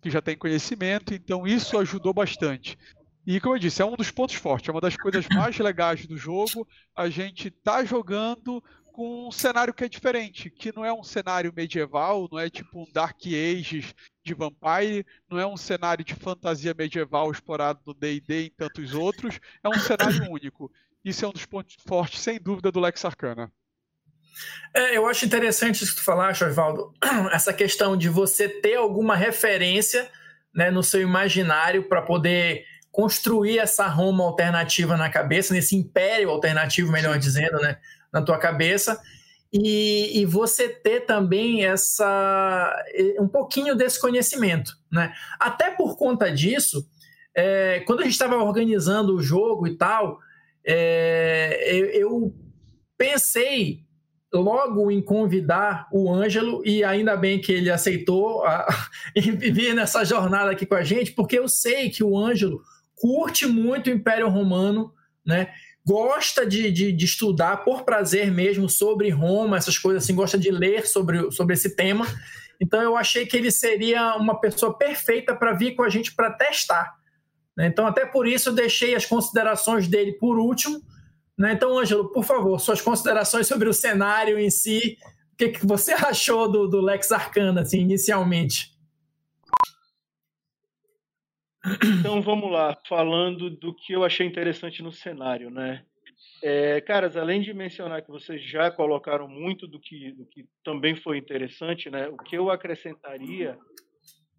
que 0.00 0.10
já 0.10 0.20
tem 0.20 0.36
conhecimento, 0.36 1.14
então 1.14 1.46
isso 1.46 1.78
ajudou 1.78 2.12
bastante. 2.12 2.76
E 3.24 3.40
como 3.40 3.54
eu 3.54 3.58
disse, 3.58 3.80
é 3.80 3.84
um 3.84 3.94
dos 3.94 4.10
pontos 4.10 4.34
fortes, 4.34 4.68
é 4.68 4.72
uma 4.72 4.80
das 4.80 4.96
coisas 4.96 5.26
mais 5.28 5.56
legais 5.58 6.06
do 6.06 6.16
jogo. 6.16 6.66
A 6.96 7.08
gente 7.08 7.50
tá 7.50 7.84
jogando 7.84 8.62
com 8.92 9.28
um 9.28 9.30
cenário 9.30 9.72
que 9.72 9.84
é 9.84 9.88
diferente, 9.88 10.50
que 10.50 10.74
não 10.74 10.84
é 10.84 10.92
um 10.92 11.04
cenário 11.04 11.52
medieval, 11.54 12.28
não 12.30 12.38
é 12.38 12.50
tipo 12.50 12.82
um 12.82 12.92
Dark 12.92 13.20
Ages 13.24 13.94
de 14.24 14.34
Vampire, 14.34 15.06
não 15.30 15.38
é 15.38 15.46
um 15.46 15.56
cenário 15.56 16.04
de 16.04 16.14
fantasia 16.14 16.74
medieval 16.76 17.30
explorado 17.30 17.80
no 17.86 17.94
D&D 17.94 18.46
e 18.46 18.50
tantos 18.50 18.92
outros, 18.92 19.40
é 19.62 19.68
um 19.68 19.78
cenário 19.78 20.30
único. 20.30 20.70
Isso 21.04 21.24
é 21.24 21.28
um 21.28 21.32
dos 21.32 21.46
pontos 21.46 21.76
fortes, 21.86 22.20
sem 22.20 22.40
dúvida, 22.40 22.70
do 22.70 22.80
Lex 22.80 23.04
Arcana. 23.04 23.52
É, 24.74 24.96
eu 24.96 25.06
acho 25.06 25.24
interessante 25.24 25.82
isso 25.82 25.94
que 25.94 26.00
tu 26.00 26.04
falaste, 26.04 26.44
Oswaldo, 26.44 26.92
essa 27.32 27.52
questão 27.52 27.96
de 27.96 28.08
você 28.08 28.48
ter 28.48 28.76
alguma 28.76 29.14
referência 29.14 30.10
né, 30.54 30.70
no 30.70 30.82
seu 30.82 31.00
imaginário 31.00 31.88
para 31.88 32.02
poder 32.02 32.64
construir 32.90 33.58
essa 33.58 33.86
Roma 33.86 34.24
alternativa 34.24 34.96
na 34.96 35.08
cabeça, 35.08 35.54
nesse 35.54 35.74
império 35.76 36.30
alternativo, 36.30 36.92
melhor 36.92 37.18
dizendo, 37.18 37.58
né, 37.58 37.78
na 38.12 38.20
tua 38.22 38.38
cabeça, 38.38 39.00
e, 39.52 40.20
e, 40.20 40.24
você 40.24 40.68
ter 40.68 41.00
também 41.00 41.66
essa 41.66 42.74
um 43.18 43.28
pouquinho 43.28 43.74
desse 43.74 44.00
conhecimento, 44.00 44.78
né? 44.90 45.12
Até 45.38 45.70
por 45.70 45.98
conta 45.98 46.32
disso, 46.32 46.88
é, 47.34 47.80
quando 47.80 48.00
a 48.00 48.04
gente 48.04 48.12
estava 48.12 48.36
organizando 48.36 49.14
o 49.14 49.22
jogo 49.22 49.66
e 49.66 49.76
tal, 49.76 50.18
é, 50.64 51.64
eu, 51.66 51.86
eu, 51.86 52.34
pensei 52.96 53.84
logo 54.32 54.90
em 54.90 55.02
convidar 55.02 55.88
o 55.92 56.12
Ângelo 56.12 56.62
e 56.64 56.82
ainda 56.82 57.16
bem 57.16 57.40
que 57.40 57.52
ele 57.52 57.70
aceitou 57.70 58.44
a, 58.44 58.66
vir 59.14 59.74
nessa 59.74 60.04
jornada 60.04 60.50
aqui 60.50 60.64
com 60.64 60.74
a 60.74 60.82
gente, 60.82 61.12
porque 61.12 61.38
eu 61.38 61.48
sei 61.48 61.90
que 61.90 62.02
o 62.02 62.16
Ângelo 62.16 62.62
curte 62.94 63.46
muito 63.46 63.88
o 63.88 63.92
Império 63.92 64.28
Romano, 64.28 64.92
né? 65.24 65.48
gosta 65.84 66.46
de, 66.46 66.70
de, 66.70 66.92
de, 66.92 67.04
estudar 67.04 67.64
por 67.64 67.82
prazer 67.82 68.30
mesmo 68.30 68.68
sobre 68.68 69.10
Roma, 69.10 69.56
essas 69.56 69.76
coisas 69.76 70.04
assim, 70.04 70.14
gosta 70.14 70.38
de 70.38 70.50
ler 70.50 70.86
sobre, 70.86 71.30
sobre 71.32 71.54
esse 71.54 71.74
tema. 71.74 72.06
Então 72.60 72.80
eu 72.80 72.96
achei 72.96 73.26
que 73.26 73.36
ele 73.36 73.50
seria 73.50 74.14
uma 74.14 74.40
pessoa 74.40 74.76
perfeita 74.76 75.34
para 75.34 75.52
vir 75.52 75.74
com 75.74 75.82
a 75.82 75.88
gente 75.88 76.14
para 76.14 76.30
testar. 76.30 76.94
Né? 77.56 77.66
Então, 77.66 77.86
até 77.86 78.06
por 78.06 78.26
isso, 78.26 78.50
eu 78.50 78.54
deixei 78.54 78.94
as 78.94 79.04
considerações 79.04 79.88
dele 79.88 80.12
por 80.12 80.38
último. 80.38 80.80
Né? 81.38 81.52
Então, 81.52 81.78
Ângelo, 81.78 82.10
por 82.12 82.24
favor, 82.24 82.58
suas 82.60 82.80
considerações 82.80 83.46
sobre 83.46 83.68
o 83.68 83.74
cenário 83.74 84.38
em 84.38 84.50
si. 84.50 84.98
O 85.32 85.36
que, 85.36 85.48
que 85.48 85.66
você 85.66 85.92
achou 86.04 86.50
do, 86.50 86.68
do 86.68 86.80
Lex 86.80 87.10
Arcana, 87.12 87.62
assim, 87.62 87.80
inicialmente? 87.80 88.72
Então 92.00 92.20
vamos 92.20 92.50
lá, 92.50 92.76
falando 92.88 93.48
do 93.48 93.72
que 93.72 93.92
eu 93.92 94.04
achei 94.04 94.26
interessante 94.26 94.82
no 94.82 94.90
cenário, 94.90 95.48
né? 95.48 95.84
É, 96.42 96.80
caras, 96.80 97.16
além 97.16 97.40
de 97.40 97.54
mencionar 97.54 98.02
que 98.02 98.10
vocês 98.10 98.42
já 98.42 98.68
colocaram 98.68 99.28
muito 99.28 99.68
do 99.68 99.78
que, 99.78 100.10
do 100.10 100.26
que 100.26 100.44
também 100.64 100.96
foi 100.96 101.18
interessante, 101.18 101.88
né? 101.88 102.08
O 102.08 102.16
que 102.16 102.36
eu 102.36 102.50
acrescentaria, 102.50 103.56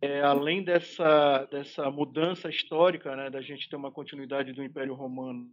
é, 0.01 0.19
além 0.19 0.61
dessa, 0.61 1.45
dessa 1.45 1.89
mudança 1.89 2.49
histórica, 2.49 3.15
né, 3.15 3.29
da 3.29 3.41
gente 3.41 3.69
ter 3.69 3.77
uma 3.77 3.89
continuidade 3.89 4.51
do 4.51 4.61
Império 4.61 4.93
Romano 4.93 5.49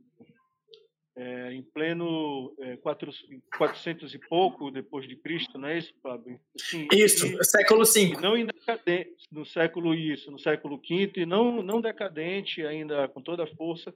é, 1.16 1.52
em 1.52 1.62
pleno 1.62 2.54
é, 2.60 2.76
400 2.76 4.14
e 4.14 4.18
pouco 4.18 4.70
depois 4.70 5.08
de 5.08 5.16
Cristo, 5.16 5.58
não 5.58 5.68
é 5.68 5.78
isso, 5.78 5.92
Fábio? 6.02 6.40
Assim, 6.58 6.88
isso, 6.92 7.26
e, 7.26 7.44
século 7.44 7.84
V. 7.84 8.16
Não 8.20 8.36
em 8.36 8.46
decadente, 8.46 9.26
no 9.30 9.44
século 9.44 9.94
isso, 9.94 10.30
no 10.30 10.38
século 10.38 10.78
V, 10.78 11.12
e 11.16 11.26
não, 11.26 11.62
não 11.62 11.80
decadente 11.80 12.64
ainda 12.64 13.08
com 13.08 13.20
toda 13.20 13.44
a 13.44 13.54
força. 13.56 13.94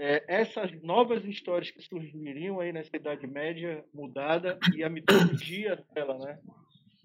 É, 0.00 0.24
essas 0.28 0.70
novas 0.80 1.24
histórias 1.24 1.72
que 1.72 1.82
surgiriam 1.82 2.60
aí 2.60 2.72
nessa 2.72 2.96
Idade 2.96 3.26
Média 3.26 3.84
mudada 3.92 4.56
e 4.76 4.84
a 4.84 4.88
mitologia 4.88 5.84
dela, 5.92 6.16
né? 6.18 6.38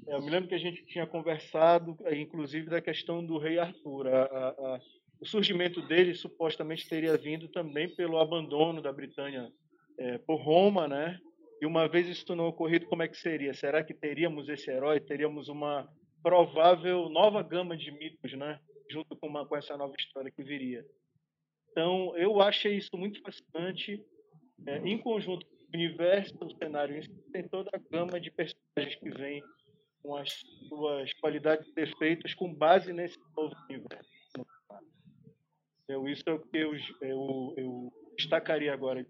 Eu 0.06 0.22
me 0.22 0.30
lembro 0.30 0.50
que 0.50 0.56
a 0.56 0.60
gente 0.60 0.86
tinha 0.86 1.08
conversado, 1.08 1.98
inclusive, 2.12 2.70
da 2.70 2.82
questão 2.82 3.26
do 3.26 3.38
rei 3.38 3.58
Arthur. 3.58 4.08
A, 4.08 4.24
a, 4.24 4.76
a 4.76 4.80
o 5.24 5.26
surgimento 5.26 5.82
dele 5.82 6.14
supostamente 6.14 6.88
teria 6.88 7.18
vindo 7.18 7.48
também 7.48 7.88
pelo 7.96 8.20
abandono 8.20 8.82
da 8.82 8.92
Britânia 8.92 9.50
é, 9.98 10.18
por 10.18 10.36
Roma, 10.36 10.86
né? 10.86 11.18
E 11.62 11.66
uma 11.66 11.88
vez 11.88 12.10
isso 12.10 12.36
não 12.36 12.48
ocorrido, 12.48 12.88
como 12.88 13.04
é 13.04 13.08
que 13.08 13.16
seria? 13.16 13.54
Será 13.54 13.82
que 13.82 13.94
teríamos 13.94 14.50
esse 14.50 14.70
herói? 14.70 15.00
Teríamos 15.00 15.48
uma 15.48 15.88
provável 16.22 17.08
nova 17.08 17.42
gama 17.42 17.78
de 17.78 17.90
mitos, 17.90 18.34
né? 18.34 18.60
Junto 18.92 19.16
com, 19.16 19.28
uma, 19.28 19.46
com 19.46 19.56
essa 19.56 19.78
nova 19.78 19.94
história 19.98 20.30
que 20.30 20.44
viria. 20.44 20.86
Então, 21.72 22.14
eu 22.18 22.42
achei 22.42 22.76
isso 22.76 22.98
muito 22.98 23.22
fascinante. 23.22 24.04
É, 24.68 24.80
em 24.80 24.98
conjunto 24.98 25.46
com 25.46 25.54
o 25.56 25.68
universo, 25.74 26.36
o 26.42 26.58
cenário, 26.58 27.02
tem 27.32 27.48
toda 27.48 27.70
a 27.74 27.80
gama 27.90 28.20
de 28.20 28.30
personagens 28.30 29.00
que 29.00 29.10
vêm 29.10 29.42
com 30.02 30.18
as 30.18 30.34
suas 30.68 31.14
qualidades 31.14 31.66
e 31.70 31.74
defeitos 31.74 32.34
com 32.34 32.54
base 32.54 32.92
nesse 32.92 33.18
novo 33.38 33.56
universo. 33.70 34.23
Então, 35.94 36.08
isso 36.08 36.24
é 36.26 36.32
o 36.32 36.40
que 36.40 36.58
eu, 36.58 36.72
eu, 37.02 37.54
eu 37.56 37.94
destacaria 38.18 38.74
agora. 38.74 39.06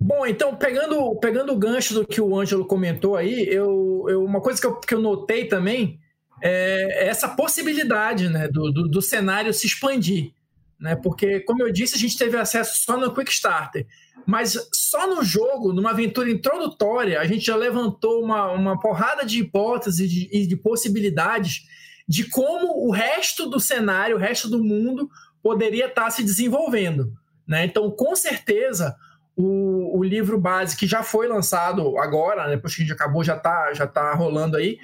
Bom, 0.00 0.26
então, 0.26 0.56
pegando, 0.56 1.14
pegando 1.16 1.52
o 1.52 1.58
gancho 1.58 1.92
do 1.92 2.06
que 2.06 2.18
o 2.18 2.34
Ângelo 2.34 2.64
comentou 2.64 3.14
aí, 3.14 3.46
eu, 3.46 4.06
eu, 4.08 4.24
uma 4.24 4.40
coisa 4.40 4.58
que 4.58 4.66
eu, 4.66 4.80
que 4.80 4.94
eu 4.94 5.02
notei 5.02 5.44
também 5.44 6.00
é 6.42 7.08
essa 7.08 7.28
possibilidade 7.28 8.30
né, 8.30 8.48
do, 8.48 8.72
do, 8.72 8.88
do 8.88 9.02
cenário 9.02 9.52
se 9.52 9.66
expandir. 9.66 10.32
Né? 10.80 10.96
Porque, 10.96 11.40
como 11.40 11.62
eu 11.62 11.70
disse, 11.70 11.96
a 11.96 11.98
gente 11.98 12.16
teve 12.16 12.38
acesso 12.38 12.82
só 12.82 12.96
no 12.96 13.12
Quick 13.12 13.30
Starter. 13.30 13.86
Mas 14.26 14.56
só 14.72 15.14
no 15.14 15.22
jogo, 15.22 15.74
numa 15.74 15.90
aventura 15.90 16.30
introdutória, 16.30 17.20
a 17.20 17.26
gente 17.26 17.44
já 17.44 17.56
levantou 17.56 18.24
uma, 18.24 18.50
uma 18.50 18.80
porrada 18.80 19.26
de 19.26 19.40
hipóteses 19.40 20.00
e 20.00 20.08
de, 20.08 20.46
de 20.46 20.56
possibilidades 20.56 21.66
de 22.08 22.24
como 22.24 22.86
o 22.86 22.90
resto 22.90 23.48
do 23.48 23.60
cenário, 23.60 24.16
o 24.16 24.18
resto 24.18 24.48
do 24.48 24.62
mundo 24.62 25.10
poderia 25.42 25.86
estar 25.86 26.10
se 26.10 26.22
desenvolvendo. 26.22 27.12
Né? 27.46 27.64
Então, 27.64 27.90
com 27.90 28.16
certeza, 28.16 28.96
o, 29.36 29.98
o, 29.98 30.02
livro 30.02 30.40
base 30.40 30.76
que 30.76 30.86
já 30.86 31.02
foi 31.02 31.28
lançado 31.28 31.98
agora, 31.98 32.46
né, 32.46 32.56
depois 32.56 32.74
que 32.74 32.82
a 32.82 32.84
gente 32.84 32.94
acabou, 32.94 33.22
já 33.22 33.36
está 33.36 33.72
já 33.72 33.86
tá 33.86 34.12
rolando 34.14 34.56
aí, 34.56 34.78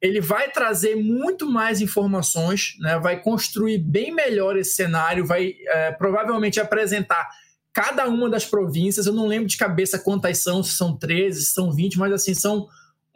ele 0.00 0.20
vai 0.20 0.50
trazer 0.50 0.96
muito 0.96 1.48
mais 1.48 1.80
informações, 1.80 2.74
né? 2.80 2.98
vai 2.98 3.20
construir 3.20 3.78
bem 3.78 4.14
melhor 4.14 4.56
esse 4.56 4.72
cenário, 4.72 5.26
vai 5.26 5.54
é, 5.66 5.92
provavelmente 5.92 6.58
apresentar 6.58 7.28
cada 7.72 8.08
uma 8.08 8.30
das 8.30 8.46
províncias. 8.46 9.06
Eu 9.06 9.12
não 9.12 9.26
lembro 9.26 9.46
de 9.46 9.58
cabeça 9.58 9.98
quantas 9.98 10.38
são, 10.38 10.62
se 10.62 10.74
são 10.74 10.96
13, 10.96 11.42
se 11.42 11.52
são 11.52 11.70
20, 11.70 11.98
mas 11.98 12.12
assim, 12.12 12.32
são 12.32 12.66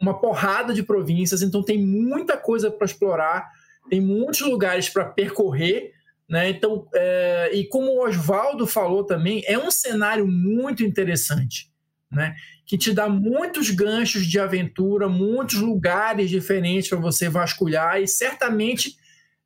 uma 0.01 0.19
porrada 0.19 0.73
de 0.73 0.83
províncias, 0.83 1.41
então 1.41 1.63
tem 1.63 1.81
muita 1.81 2.37
coisa 2.37 2.69
para 2.69 2.85
explorar, 2.85 3.49
tem 3.89 4.01
muitos 4.01 4.41
lugares 4.41 4.89
para 4.89 5.05
percorrer. 5.05 5.93
Né? 6.27 6.49
Então, 6.49 6.87
é, 6.93 7.51
e 7.53 7.67
como 7.67 7.91
o 7.91 8.05
Oswaldo 8.05 8.65
falou 8.65 9.03
também, 9.03 9.43
é 9.45 9.57
um 9.57 9.71
cenário 9.71 10.27
muito 10.27 10.83
interessante. 10.83 11.71
Né? 12.11 12.35
que 12.65 12.77
te 12.77 12.91
dá 12.91 13.07
muitos 13.07 13.69
ganchos 13.69 14.25
de 14.25 14.39
aventura, 14.39 15.07
muitos 15.07 15.59
lugares 15.59 16.29
diferentes 16.29 16.89
para 16.89 16.97
você 16.97 17.29
vasculhar 17.29 18.01
e 18.01 18.07
certamente 18.07 18.97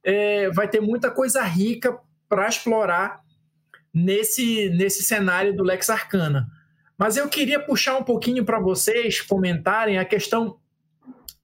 é, 0.03 0.50
vai 0.51 0.68
ter 0.70 0.79
muita 0.79 1.12
coisa 1.12 1.44
rica 1.44 1.98
para 2.29 2.48
explorar 2.48 3.22
nesse, 3.94 4.70
nesse 4.70 5.03
cenário 5.03 5.53
do 5.53 5.63
Lex 5.63 5.89
Arcana. 5.89 6.48
Mas 7.00 7.15
eu 7.15 7.29
queria 7.29 7.62
puxar 7.62 7.98
um 7.98 8.03
pouquinho 8.03 8.44
para 8.44 8.60
vocês 8.60 9.22
comentarem 9.22 9.98
a 9.98 10.03
questão 10.03 10.60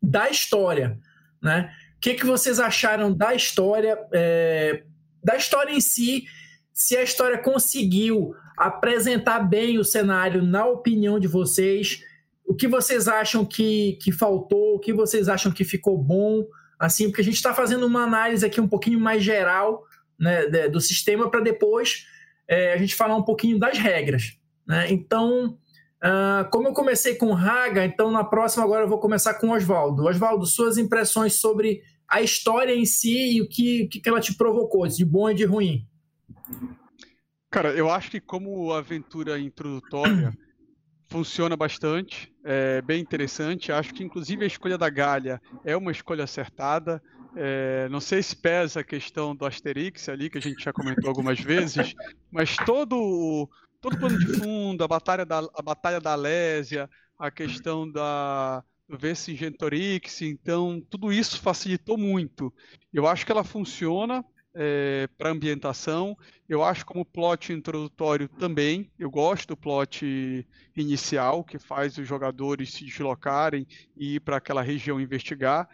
da 0.01 0.29
história, 0.29 0.99
né? 1.41 1.73
O 1.95 2.01
que, 2.01 2.13
que 2.13 2.25
vocês 2.25 2.59
acharam 2.59 3.11
da 3.11 3.33
história, 3.33 3.97
é, 4.13 4.83
da 5.23 5.37
história 5.37 5.71
em 5.71 5.79
si, 5.79 6.25
se 6.73 6.97
a 6.97 7.01
história 7.01 7.37
conseguiu 7.37 8.35
apresentar 8.57 9.39
bem 9.39 9.79
o 9.79 9.83
cenário 9.83 10.43
na 10.43 10.65
opinião 10.65 11.17
de 11.17 11.27
vocês. 11.27 12.03
O 12.45 12.53
que 12.53 12.67
vocês 12.67 13.07
acham 13.07 13.45
que, 13.45 13.97
que 14.01 14.11
faltou? 14.11 14.75
O 14.75 14.79
que 14.79 14.93
vocês 14.93 15.29
acham 15.29 15.53
que 15.53 15.63
ficou 15.63 15.97
bom? 15.97 16.45
Assim, 16.77 17.07
porque 17.07 17.21
a 17.21 17.23
gente 17.23 17.35
está 17.35 17.53
fazendo 17.53 17.87
uma 17.87 18.03
análise 18.03 18.45
aqui 18.45 18.59
um 18.59 18.67
pouquinho 18.67 18.99
mais 18.99 19.23
geral 19.23 19.83
né, 20.19 20.67
do 20.67 20.81
sistema 20.81 21.31
para 21.31 21.39
depois 21.39 22.05
é, 22.45 22.73
a 22.73 22.77
gente 22.77 22.93
falar 22.93 23.15
um 23.15 23.23
pouquinho 23.23 23.57
das 23.57 23.77
regras. 23.77 24.37
Né? 24.67 24.91
Então, 24.91 25.57
uh, 26.03 26.49
como 26.51 26.67
eu 26.67 26.73
comecei 26.73 27.15
com 27.15 27.31
Raga, 27.33 27.85
então 27.85 28.11
na 28.11 28.23
próxima 28.23 28.63
agora 28.63 28.85
eu 28.85 28.89
vou 28.89 28.99
começar 28.99 29.35
com 29.35 29.51
Oswaldo. 29.51 30.05
Oswaldo, 30.05 30.45
suas 30.45 30.77
impressões 30.77 31.35
sobre 31.35 31.81
a 32.07 32.21
história 32.21 32.75
em 32.75 32.85
si 32.85 33.37
e 33.37 33.41
o 33.41 33.47
que, 33.47 33.87
que 33.87 34.07
ela 34.07 34.19
te 34.19 34.35
provocou, 34.35 34.87
de 34.87 35.03
bom 35.03 35.29
e 35.29 35.35
de 35.35 35.45
ruim. 35.45 35.87
Cara, 37.49 37.71
eu 37.71 37.89
acho 37.89 38.11
que 38.11 38.19
como 38.19 38.73
aventura 38.73 39.39
introdutória 39.39 40.33
funciona 41.09 41.55
bastante, 41.55 42.31
é 42.43 42.81
bem 42.81 43.01
interessante. 43.01 43.71
Acho 43.71 43.93
que 43.93 44.03
inclusive 44.03 44.43
a 44.43 44.47
escolha 44.47 44.77
da 44.77 44.89
Galha 44.89 45.41
é 45.63 45.75
uma 45.75 45.91
escolha 45.91 46.25
acertada. 46.25 47.01
É, 47.35 47.89
não 47.89 47.99
sei 47.99 48.23
se 48.23 48.35
pesa 48.35 48.79
a 48.79 48.83
questão 48.83 49.35
do 49.35 49.45
Asterix 49.45 50.07
ali, 50.07 50.29
que 50.29 50.37
a 50.37 50.41
gente 50.41 50.63
já 50.63 50.71
comentou 50.71 51.09
algumas 51.09 51.39
vezes, 51.39 51.93
mas 52.31 52.55
todo 52.65 53.49
todo 53.85 53.93
o 53.93 53.99
plano 53.99 54.17
de 54.17 54.39
fundo, 54.39 54.83
a 54.83 54.87
batalha 54.87 55.23
da, 55.23 55.37
a 55.53 55.61
batalha 55.61 56.01
da 56.01 56.13
Alésia, 56.13 56.89
a 57.19 57.29
questão 57.29 57.89
da, 57.89 58.63
Vercingetorix, 58.87 60.21
então 60.21 60.79
tudo 60.89 61.11
isso 61.11 61.39
facilitou 61.41 61.97
muito. 61.97 62.53
Eu 62.93 63.07
acho 63.07 63.25
que 63.25 63.31
ela 63.31 63.43
funciona 63.43 64.23
é, 64.53 65.07
para 65.17 65.31
ambientação. 65.31 66.15
Eu 66.47 66.63
acho 66.63 66.85
como 66.85 67.03
plot 67.03 67.51
introdutório 67.51 68.27
também. 68.27 68.91
Eu 68.97 69.09
gosto 69.09 69.49
do 69.49 69.57
plot 69.57 70.47
inicial, 70.75 71.43
que 71.43 71.57
faz 71.57 71.97
os 71.97 72.07
jogadores 72.07 72.73
se 72.73 72.85
deslocarem 72.85 73.65
e 73.97 74.15
ir 74.15 74.19
para 74.19 74.37
aquela 74.37 74.61
região 74.61 75.01
investigar. 75.01 75.67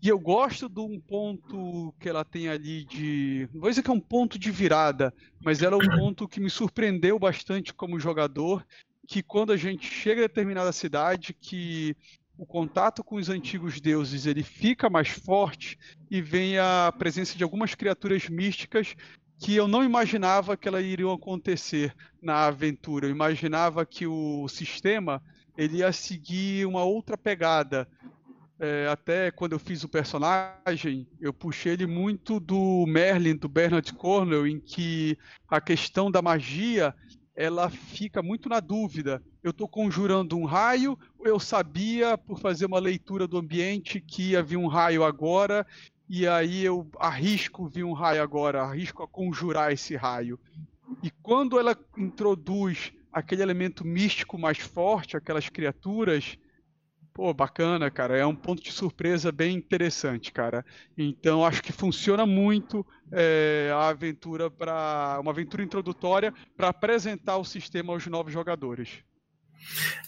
E 0.00 0.08
eu 0.08 0.18
gosto 0.18 0.68
de 0.68 0.80
um 0.80 0.98
ponto 1.00 1.92
que 1.98 2.08
ela 2.08 2.24
tem 2.24 2.48
ali 2.48 2.84
de. 2.84 3.48
Não 3.52 3.60
vou 3.60 3.70
dizer 3.70 3.82
que 3.82 3.90
é 3.90 3.94
um 3.94 4.00
ponto 4.00 4.38
de 4.38 4.50
virada, 4.50 5.12
mas 5.42 5.60
ela 5.62 5.74
é 5.74 5.78
um 5.78 5.80
ponto 5.98 6.28
que 6.28 6.40
me 6.40 6.48
surpreendeu 6.48 7.18
bastante 7.18 7.74
como 7.74 7.98
jogador. 7.98 8.64
Que 9.06 9.22
quando 9.22 9.52
a 9.52 9.56
gente 9.56 9.90
chega 9.90 10.24
a 10.24 10.28
determinada 10.28 10.70
cidade, 10.70 11.32
que 11.32 11.96
o 12.36 12.46
contato 12.46 13.02
com 13.02 13.16
os 13.16 13.28
antigos 13.28 13.80
deuses 13.80 14.26
ele 14.26 14.44
fica 14.44 14.88
mais 14.88 15.08
forte 15.08 15.76
e 16.08 16.22
vem 16.22 16.58
a 16.58 16.92
presença 16.96 17.36
de 17.36 17.42
algumas 17.42 17.74
criaturas 17.74 18.28
místicas 18.28 18.94
que 19.38 19.54
eu 19.54 19.66
não 19.66 19.84
imaginava 19.84 20.56
que 20.56 20.68
elas 20.68 20.84
iriam 20.84 21.12
acontecer 21.12 21.94
na 22.22 22.46
aventura. 22.46 23.06
Eu 23.06 23.10
imaginava 23.10 23.84
que 23.84 24.06
o 24.06 24.46
sistema 24.48 25.22
ele 25.56 25.78
ia 25.78 25.92
seguir 25.92 26.66
uma 26.66 26.84
outra 26.84 27.18
pegada. 27.18 27.88
É, 28.60 28.88
até 28.88 29.30
quando 29.30 29.52
eu 29.52 29.58
fiz 29.58 29.84
o 29.84 29.88
personagem, 29.88 31.06
eu 31.20 31.32
puxei 31.32 31.74
ele 31.74 31.86
muito 31.86 32.40
do 32.40 32.84
Merlin, 32.88 33.36
do 33.36 33.48
Bernard 33.48 33.92
Cornwell, 33.92 34.48
em 34.48 34.58
que 34.58 35.16
a 35.48 35.60
questão 35.60 36.10
da 36.10 36.20
magia 36.20 36.92
ela 37.36 37.70
fica 37.70 38.20
muito 38.20 38.48
na 38.48 38.58
dúvida. 38.58 39.22
Eu 39.44 39.52
estou 39.52 39.68
conjurando 39.68 40.36
um 40.36 40.44
raio, 40.44 40.98
eu 41.20 41.38
sabia, 41.38 42.18
por 42.18 42.40
fazer 42.40 42.66
uma 42.66 42.80
leitura 42.80 43.28
do 43.28 43.38
ambiente, 43.38 44.00
que 44.00 44.30
ia 44.30 44.42
vir 44.42 44.56
um 44.56 44.66
raio 44.66 45.04
agora, 45.04 45.64
e 46.08 46.26
aí 46.26 46.64
eu 46.64 46.90
arrisco 46.98 47.68
vir 47.68 47.84
um 47.84 47.92
raio 47.92 48.20
agora, 48.20 48.62
arrisco 48.62 49.04
a 49.04 49.08
conjurar 49.08 49.72
esse 49.72 49.94
raio. 49.94 50.36
E 51.00 51.12
quando 51.22 51.60
ela 51.60 51.78
introduz 51.96 52.92
aquele 53.12 53.42
elemento 53.42 53.86
místico 53.86 54.36
mais 54.36 54.58
forte, 54.58 55.16
aquelas 55.16 55.48
criaturas, 55.48 56.36
Pô, 57.18 57.34
bacana, 57.34 57.90
cara. 57.90 58.16
É 58.16 58.24
um 58.24 58.32
ponto 58.32 58.62
de 58.62 58.70
surpresa 58.70 59.32
bem 59.32 59.56
interessante, 59.56 60.30
cara. 60.30 60.64
Então 60.96 61.44
acho 61.44 61.60
que 61.60 61.72
funciona 61.72 62.24
muito 62.24 62.86
é, 63.10 63.72
a 63.74 63.88
aventura 63.88 64.48
para 64.48 65.18
uma 65.20 65.32
aventura 65.32 65.64
introdutória 65.64 66.32
para 66.56 66.68
apresentar 66.68 67.36
o 67.36 67.44
sistema 67.44 67.92
aos 67.92 68.06
novos 68.06 68.32
jogadores. 68.32 69.00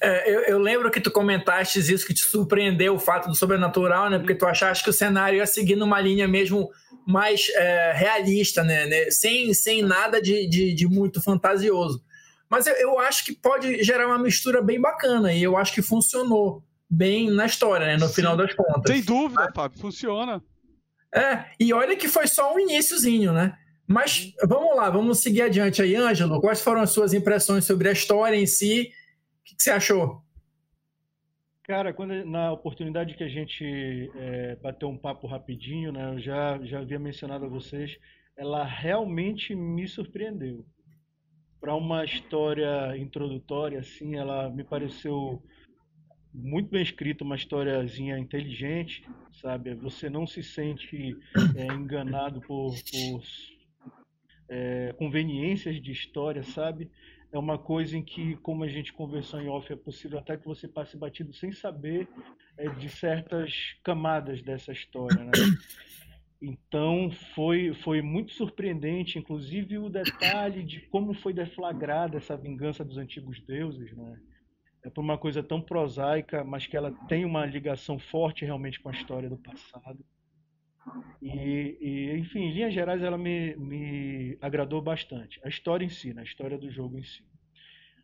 É, 0.00 0.32
eu, 0.32 0.42
eu, 0.42 0.58
lembro 0.60 0.88
que 0.88 1.00
tu 1.00 1.10
comentaste 1.10 1.80
isso, 1.80 2.06
que 2.06 2.14
te 2.14 2.20
surpreendeu 2.20 2.94
o 2.94 3.00
fato 3.00 3.28
do 3.28 3.34
sobrenatural, 3.34 4.08
né? 4.08 4.16
Porque 4.16 4.36
tu 4.36 4.46
achaste 4.46 4.84
que 4.84 4.90
o 4.90 4.92
cenário 4.92 5.38
ia 5.38 5.46
seguir 5.48 5.74
numa 5.74 6.00
linha 6.00 6.28
mesmo 6.28 6.70
mais 7.04 7.48
é, 7.56 7.92
realista, 7.92 8.62
né? 8.62 8.86
né? 8.86 9.10
Sem, 9.10 9.52
sem 9.52 9.82
nada 9.82 10.22
de, 10.22 10.46
de, 10.46 10.72
de 10.72 10.86
muito 10.86 11.20
fantasioso. 11.20 12.04
Mas 12.48 12.68
eu, 12.68 12.74
eu, 12.74 13.00
acho 13.00 13.24
que 13.24 13.32
pode 13.32 13.82
gerar 13.82 14.06
uma 14.06 14.18
mistura 14.18 14.62
bem 14.62 14.80
bacana 14.80 15.32
e 15.32 15.42
eu 15.42 15.56
acho 15.56 15.74
que 15.74 15.82
funcionou 15.82 16.62
bem 16.90 17.30
na 17.30 17.46
história, 17.46 17.86
né? 17.86 17.96
No 17.96 18.08
Sim. 18.08 18.14
final 18.14 18.36
das 18.36 18.52
contas. 18.52 18.92
Sem 18.92 19.02
dúvida, 19.02 19.50
Fábio, 19.54 19.78
funciona. 19.78 20.42
É, 21.14 21.46
e 21.58 21.72
olha 21.72 21.96
que 21.96 22.08
foi 22.08 22.26
só 22.26 22.54
um 22.54 22.58
iníciozinho, 22.58 23.32
né? 23.32 23.56
Mas 23.86 24.32
vamos 24.46 24.76
lá, 24.76 24.88
vamos 24.88 25.18
seguir 25.18 25.42
adiante 25.42 25.82
aí, 25.82 25.96
Ângelo. 25.96 26.40
Quais 26.40 26.62
foram 26.62 26.80
as 26.80 26.90
suas 26.90 27.12
impressões 27.12 27.64
sobre 27.64 27.88
a 27.88 27.92
história 27.92 28.36
em 28.36 28.46
si? 28.46 28.92
O 29.40 29.44
que, 29.44 29.56
que 29.56 29.62
você 29.62 29.70
achou? 29.70 30.22
Cara, 31.64 31.92
quando, 31.92 32.24
na 32.24 32.52
oportunidade 32.52 33.14
que 33.14 33.24
a 33.24 33.28
gente 33.28 34.10
é, 34.14 34.56
bateu 34.56 34.88
um 34.88 34.96
papo 34.96 35.26
rapidinho, 35.26 35.92
né, 35.92 36.14
eu 36.14 36.20
já, 36.20 36.58
já 36.62 36.80
havia 36.80 36.98
mencionado 36.98 37.44
a 37.44 37.48
vocês, 37.48 37.96
ela 38.36 38.64
realmente 38.64 39.54
me 39.54 39.86
surpreendeu. 39.86 40.64
Para 41.60 41.74
uma 41.74 42.04
história 42.04 42.96
introdutória, 42.96 43.80
assim, 43.80 44.16
ela 44.16 44.48
me 44.50 44.64
pareceu 44.64 45.42
muito 46.32 46.70
bem 46.70 46.82
escrito, 46.82 47.22
uma 47.22 47.36
historiazinha 47.36 48.18
inteligente, 48.18 49.04
sabe? 49.40 49.74
Você 49.74 50.08
não 50.08 50.26
se 50.26 50.42
sente 50.42 51.16
é, 51.56 51.66
enganado 51.66 52.40
por, 52.40 52.74
por 52.74 53.22
é, 54.48 54.94
conveniências 54.98 55.80
de 55.80 55.92
história, 55.92 56.42
sabe? 56.42 56.90
É 57.32 57.38
uma 57.38 57.58
coisa 57.58 57.96
em 57.96 58.02
que, 58.02 58.36
como 58.36 58.64
a 58.64 58.68
gente 58.68 58.92
conversou 58.92 59.40
em 59.40 59.48
off, 59.48 59.72
é 59.72 59.76
possível 59.76 60.18
até 60.18 60.36
que 60.36 60.44
você 60.44 60.66
passe 60.66 60.96
batido 60.96 61.32
sem 61.32 61.52
saber 61.52 62.08
é, 62.56 62.68
de 62.68 62.88
certas 62.88 63.76
camadas 63.84 64.42
dessa 64.42 64.72
história, 64.72 65.24
né? 65.24 65.30
Então 66.42 67.10
foi, 67.34 67.74
foi 67.74 68.00
muito 68.00 68.32
surpreendente, 68.32 69.18
inclusive 69.18 69.76
o 69.76 69.90
detalhe 69.90 70.64
de 70.64 70.80
como 70.88 71.12
foi 71.12 71.34
deflagrada 71.34 72.16
essa 72.16 72.36
vingança 72.36 72.82
dos 72.82 72.96
antigos 72.96 73.40
deuses, 73.42 73.92
né? 73.94 74.18
É 74.84 74.90
por 74.90 75.00
uma 75.00 75.18
coisa 75.18 75.42
tão 75.42 75.60
prosaica, 75.60 76.42
mas 76.42 76.66
que 76.66 76.76
ela 76.76 76.92
tem 77.06 77.24
uma 77.24 77.44
ligação 77.44 77.98
forte 77.98 78.44
realmente 78.44 78.80
com 78.80 78.88
a 78.88 78.92
história 78.92 79.28
do 79.28 79.36
passado. 79.36 80.04
E, 81.20 81.76
e 81.80 82.18
enfim, 82.18 82.40
em 82.40 82.52
linhas 82.52 82.72
gerais, 82.72 83.02
ela 83.02 83.18
me, 83.18 83.54
me 83.56 84.38
agradou 84.40 84.80
bastante. 84.80 85.38
A 85.44 85.48
história 85.48 85.84
em 85.84 85.90
si, 85.90 86.14
né? 86.14 86.22
a 86.22 86.24
história 86.24 86.56
do 86.56 86.70
jogo 86.70 86.98
em 86.98 87.02
si. 87.02 87.22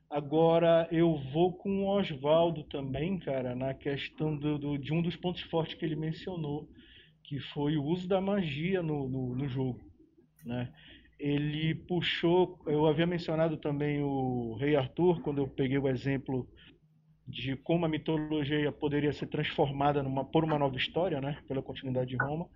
Agora, 0.08 0.86
eu 0.92 1.16
vou 1.32 1.52
com 1.52 1.84
o 1.84 1.88
Oswaldo 1.88 2.62
também, 2.64 3.18
cara, 3.18 3.56
na 3.56 3.74
questão 3.74 4.36
do, 4.36 4.58
do, 4.58 4.78
de 4.78 4.92
um 4.92 5.02
dos 5.02 5.16
pontos 5.16 5.42
fortes 5.42 5.74
que 5.74 5.84
ele 5.84 5.96
mencionou, 5.96 6.68
que 7.24 7.40
foi 7.40 7.76
o 7.76 7.84
uso 7.84 8.06
da 8.06 8.20
magia 8.20 8.82
no, 8.82 9.08
no, 9.08 9.34
no 9.34 9.48
jogo. 9.48 9.80
Né? 10.44 10.72
Ele 11.18 11.74
puxou, 11.74 12.59
eu 12.66 12.87
havia 12.87 13.07
mencionado 13.07 13.57
também 13.57 14.02
o 14.02 14.55
Rei 14.61 14.76
Arthur, 14.76 15.22
quando 15.22 15.38
eu 15.38 15.48
peguei 15.48 15.79
o 15.79 15.88
exemplo 15.88 16.46
de 17.26 17.57
como 17.57 17.85
a 17.85 17.88
mitologia 17.88 18.70
poderia 18.70 19.12
ser 19.12 19.26
transformada 19.26 20.02
numa, 20.02 20.24
por 20.24 20.44
uma 20.44 20.59
nova 20.59 20.76
história, 20.76 21.20
né, 21.20 21.42
pela 21.48 21.62
continuidade 21.62 22.11
de 22.11 22.16
Roma, 22.16 22.48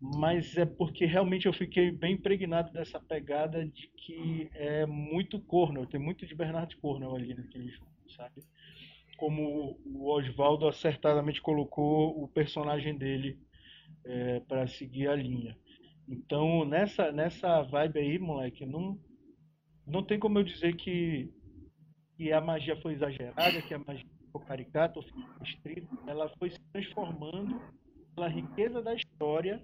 mas 0.00 0.56
é 0.56 0.64
porque 0.64 1.04
realmente 1.04 1.46
eu 1.46 1.52
fiquei 1.52 1.90
bem 1.90 2.14
impregnado 2.14 2.72
dessa 2.72 3.00
pegada 3.00 3.66
de 3.66 3.88
que 3.96 4.48
é 4.54 4.86
muito 4.86 5.40
Cornell, 5.40 5.86
tem 5.86 6.00
muito 6.00 6.24
de 6.24 6.34
Bernard 6.34 6.74
Cornell 6.76 7.16
ali 7.16 7.34
naquele 7.34 7.68
jogo, 7.68 7.90
sabe? 8.16 8.42
Como 9.16 9.78
o 9.84 10.08
Oswaldo 10.10 10.68
acertadamente 10.68 11.42
colocou 11.42 12.22
o 12.22 12.28
personagem 12.28 12.96
dele 12.96 13.36
é, 14.04 14.40
para 14.40 14.68
seguir 14.68 15.08
a 15.08 15.16
linha. 15.16 15.56
Então, 16.08 16.64
nessa, 16.64 17.12
nessa 17.12 17.62
vibe 17.62 17.98
aí, 17.98 18.18
moleque, 18.18 18.64
não, 18.64 18.98
não 19.86 20.02
tem 20.02 20.18
como 20.18 20.38
eu 20.38 20.42
dizer 20.42 20.74
que, 20.74 21.30
que 22.16 22.32
a 22.32 22.40
magia 22.40 22.80
foi 22.80 22.94
exagerada, 22.94 23.60
que 23.60 23.74
a 23.74 23.78
magia 23.78 24.06
foi 24.32 24.42
caricata 24.44 24.98
ou 24.98 25.04
restrita. 25.40 25.86
Ela 26.06 26.30
foi 26.38 26.50
se 26.50 26.60
transformando 26.72 27.60
pela 28.14 28.28
riqueza 28.28 28.80
da 28.80 28.94
história 28.94 29.62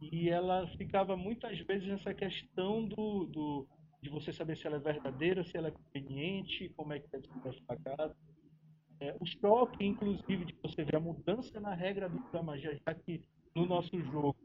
e 0.00 0.28
ela 0.28 0.66
ficava 0.76 1.16
muitas 1.16 1.58
vezes 1.60 1.88
nessa 1.88 2.14
questão 2.14 2.86
do, 2.86 3.24
do 3.26 3.66
de 4.00 4.10
você 4.10 4.32
saber 4.32 4.56
se 4.56 4.66
ela 4.66 4.76
é 4.76 4.80
verdadeira, 4.80 5.42
se 5.44 5.56
ela 5.56 5.68
é 5.68 5.70
conveniente, 5.72 6.70
como 6.76 6.92
é 6.92 7.00
que 7.00 7.08
deve 7.10 7.26
ser 7.26 7.62
pagada. 7.66 8.14
É, 9.00 9.16
o 9.18 9.26
choque, 9.26 9.84
inclusive, 9.84 10.44
de 10.44 10.54
você 10.62 10.84
ver 10.84 10.96
a 10.96 11.00
mudança 11.00 11.58
na 11.58 11.74
regra 11.74 12.08
da 12.32 12.42
magia, 12.42 12.78
já 12.86 12.94
que 12.94 13.22
no 13.56 13.66
nosso 13.66 13.98
jogo 14.02 14.36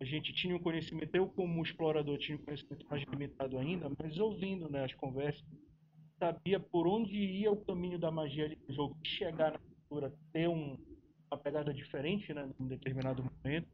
a 0.00 0.04
gente 0.04 0.32
tinha 0.32 0.54
um 0.54 0.60
conhecimento, 0.60 1.14
eu 1.14 1.26
como 1.28 1.62
explorador 1.62 2.18
tinha 2.18 2.36
um 2.36 2.42
conhecimento 2.42 2.86
mais 2.88 3.02
limitado 3.02 3.58
ainda, 3.58 3.90
mas 3.98 4.18
ouvindo 4.18 4.70
né, 4.70 4.84
as 4.84 4.94
conversas, 4.94 5.44
sabia 6.18 6.60
por 6.60 6.86
onde 6.86 7.16
ia 7.16 7.50
o 7.50 7.64
caminho 7.64 7.98
da 7.98 8.10
magia 8.10 8.44
ali 8.44 8.58
no 8.68 8.74
jogo, 8.74 8.96
chegar 9.04 9.52
na 9.52 9.58
cultura, 9.58 10.14
ter 10.32 10.48
um, 10.48 10.78
uma 11.30 11.38
pegada 11.38 11.72
diferente 11.74 12.32
né, 12.32 12.48
num 12.58 12.68
determinado 12.68 13.22
momento. 13.24 13.68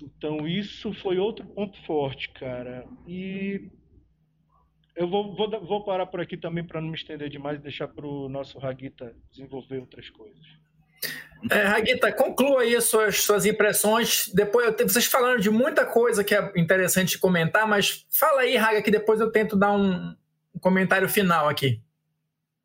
Então 0.00 0.46
isso 0.46 0.92
foi 0.94 1.18
outro 1.18 1.46
ponto 1.46 1.80
forte, 1.84 2.28
cara. 2.30 2.86
E 3.06 3.70
eu 4.96 5.08
vou, 5.08 5.34
vou, 5.34 5.48
vou 5.64 5.84
parar 5.84 6.06
por 6.06 6.20
aqui 6.20 6.36
também 6.36 6.64
para 6.64 6.80
não 6.80 6.88
me 6.88 6.96
estender 6.96 7.28
demais 7.28 7.58
e 7.58 7.62
deixar 7.62 7.88
para 7.88 8.06
o 8.06 8.28
nosso 8.28 8.58
Raguita 8.58 9.14
desenvolver 9.30 9.78
outras 9.78 10.08
coisas. 10.10 10.46
É, 11.50 11.64
Raguita, 11.64 12.12
conclua 12.12 12.62
aí 12.62 12.76
as 12.76 12.84
suas, 12.84 13.22
suas 13.22 13.44
impressões. 13.44 14.30
Depois 14.32 14.74
vocês 14.82 15.06
falaram 15.06 15.38
de 15.38 15.50
muita 15.50 15.84
coisa 15.84 16.22
que 16.22 16.34
é 16.34 16.52
interessante 16.56 17.18
comentar, 17.18 17.66
mas 17.66 18.06
fala 18.10 18.42
aí, 18.42 18.56
Raga, 18.56 18.82
que 18.82 18.90
depois 18.90 19.20
eu 19.20 19.30
tento 19.30 19.56
dar 19.56 19.72
um, 19.72 20.14
um 20.54 20.58
comentário 20.60 21.08
final 21.08 21.48
aqui. 21.48 21.80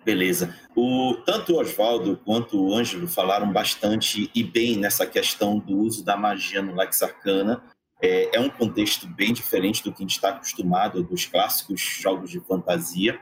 Beleza. 0.06 0.56
O, 0.74 1.16
tanto 1.26 1.54
o 1.54 1.60
Oswaldo 1.60 2.18
quanto 2.24 2.58
o 2.58 2.74
Ângelo 2.74 3.08
falaram 3.08 3.52
bastante 3.52 4.32
e 4.34 4.44
bem 4.44 4.78
nessa 4.78 5.06
questão 5.06 5.60
do 5.60 5.78
uso 5.80 6.06
da 6.06 6.16
magia 6.16 6.62
no 6.62 6.74
Lex 6.76 7.04
Arcana. 7.04 7.62
É, 8.02 8.38
é 8.38 8.40
um 8.40 8.50
contexto 8.50 9.08
bem 9.08 9.34
diferente 9.34 9.84
do 9.84 9.92
que 9.92 9.98
a 9.98 10.06
gente 10.06 10.16
está 10.16 10.30
acostumado 10.30 11.04
dos 11.04 11.26
clássicos 11.26 11.82
jogos 11.82 12.30
de 12.30 12.40
fantasia. 12.40 13.20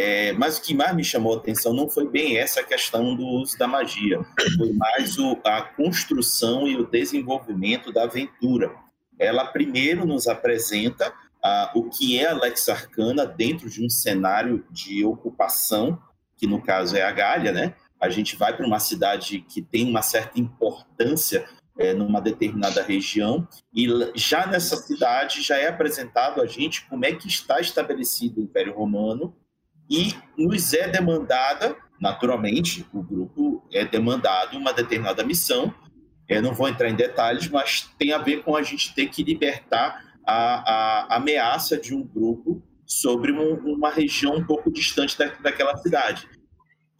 É, 0.00 0.32
mas 0.34 0.58
o 0.58 0.62
que 0.62 0.74
mais 0.74 0.94
me 0.94 1.02
chamou 1.02 1.34
a 1.34 1.38
atenção 1.38 1.72
não 1.72 1.88
foi 1.88 2.08
bem 2.08 2.38
essa 2.38 2.62
questão 2.62 3.16
do 3.16 3.26
uso 3.26 3.58
da 3.58 3.66
magia, 3.66 4.24
foi 4.56 4.72
mais 4.72 5.18
o, 5.18 5.36
a 5.44 5.60
construção 5.60 6.68
e 6.68 6.76
o 6.76 6.86
desenvolvimento 6.86 7.92
da 7.92 8.04
aventura. 8.04 8.72
Ela 9.18 9.44
primeiro 9.46 10.06
nos 10.06 10.28
apresenta 10.28 11.12
ah, 11.42 11.72
o 11.74 11.90
que 11.90 12.16
é 12.16 12.28
a 12.28 12.34
Lex 12.34 12.68
Arcana 12.68 13.26
dentro 13.26 13.68
de 13.68 13.84
um 13.84 13.90
cenário 13.90 14.64
de 14.70 15.04
ocupação, 15.04 16.00
que 16.36 16.46
no 16.46 16.62
caso 16.62 16.96
é 16.96 17.02
a 17.02 17.10
Galha, 17.10 17.50
né? 17.50 17.74
A 18.00 18.08
gente 18.08 18.36
vai 18.36 18.56
para 18.56 18.64
uma 18.64 18.78
cidade 18.78 19.40
que 19.40 19.60
tem 19.60 19.90
uma 19.90 20.02
certa 20.02 20.38
importância 20.38 21.44
é, 21.76 21.92
numa 21.92 22.20
determinada 22.20 22.84
região 22.84 23.48
e 23.74 23.88
já 24.14 24.46
nessa 24.46 24.76
cidade 24.76 25.42
já 25.42 25.56
é 25.56 25.66
apresentado 25.66 26.40
a 26.40 26.46
gente 26.46 26.86
como 26.86 27.04
é 27.04 27.12
que 27.12 27.26
está 27.26 27.60
estabelecido 27.60 28.40
o 28.40 28.44
Império 28.44 28.76
Romano 28.76 29.34
e 29.88 30.14
nos 30.36 30.72
é 30.74 30.88
demandada, 30.88 31.76
naturalmente, 32.00 32.86
o 32.92 33.02
grupo 33.02 33.64
é 33.72 33.84
demandado 33.84 34.56
uma 34.56 34.72
determinada 34.72 35.24
missão. 35.24 35.72
Eu 36.28 36.42
não 36.42 36.52
vou 36.52 36.68
entrar 36.68 36.90
em 36.90 36.94
detalhes, 36.94 37.48
mas 37.48 37.88
tem 37.98 38.12
a 38.12 38.18
ver 38.18 38.42
com 38.42 38.54
a 38.54 38.62
gente 38.62 38.94
ter 38.94 39.06
que 39.08 39.24
libertar 39.24 40.04
a, 40.26 41.06
a 41.06 41.16
ameaça 41.16 41.78
de 41.78 41.94
um 41.94 42.02
grupo 42.02 42.62
sobre 42.86 43.32
um, 43.32 43.54
uma 43.72 43.90
região 43.90 44.36
um 44.36 44.44
pouco 44.44 44.70
distante 44.70 45.16
da, 45.16 45.26
daquela 45.42 45.76
cidade. 45.78 46.28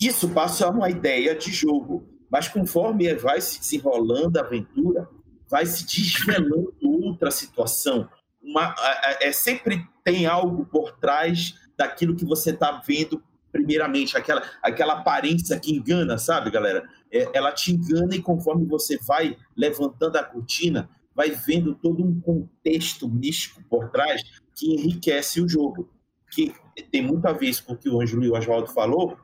Isso 0.01 0.29
passa 0.31 0.67
a 0.67 0.71
uma 0.71 0.89
ideia 0.89 1.35
de 1.35 1.53
jogo, 1.53 2.09
mas 2.31 2.49
conforme 2.49 3.13
vai 3.15 3.41
se 3.41 3.59
desenrolando 3.61 4.39
a 4.39 4.43
aventura, 4.43 5.09
vai 5.51 5.67
se 5.67 5.85
desvelando 5.85 6.75
outra 6.83 7.31
situação. 7.31 8.09
Uma, 8.43 8.75
é, 9.21 9.33
sempre 9.33 9.85
tem 10.05 10.27
algo 10.27 10.65
por 10.67 10.93
trás 10.93 11.55
daquilo 11.79 12.17
que 12.17 12.25
você 12.25 12.51
está 12.51 12.83
vendo 12.87 13.23
primeiramente, 13.51 14.17
aquela, 14.17 14.43
aquela 14.63 14.95
aparência 14.95 15.59
que 15.59 15.73
engana, 15.73 16.19
sabe, 16.19 16.51
galera? 16.51 16.87
É, 17.11 17.29
ela 17.33 17.53
te 17.53 17.73
engana 17.73 18.15
e 18.15 18.23
conforme 18.23 18.67
você 18.67 18.99
vai 18.99 19.37
levantando 19.57 20.17
a 20.17 20.23
cortina, 20.23 20.89
vai 21.15 21.31
vendo 21.31 21.75
todo 21.75 22.05
um 22.05 22.21
contexto 22.21 23.09
místico 23.09 23.63
por 23.69 23.91
trás 23.91 24.23
que 24.55 24.75
enriquece 24.75 25.41
o 25.41 25.49
jogo. 25.49 25.89
Que 26.31 26.55
tem 26.91 27.03
muito 27.03 27.27
a 27.27 27.33
ver 27.33 27.51
com 27.63 27.73
o 27.73 27.77
que 27.77 27.89
o 27.89 28.01
Ângelo 28.01 28.25
e 28.25 28.29
o 28.29 28.37
Oswaldo 28.37 28.69
falou, 28.69 29.17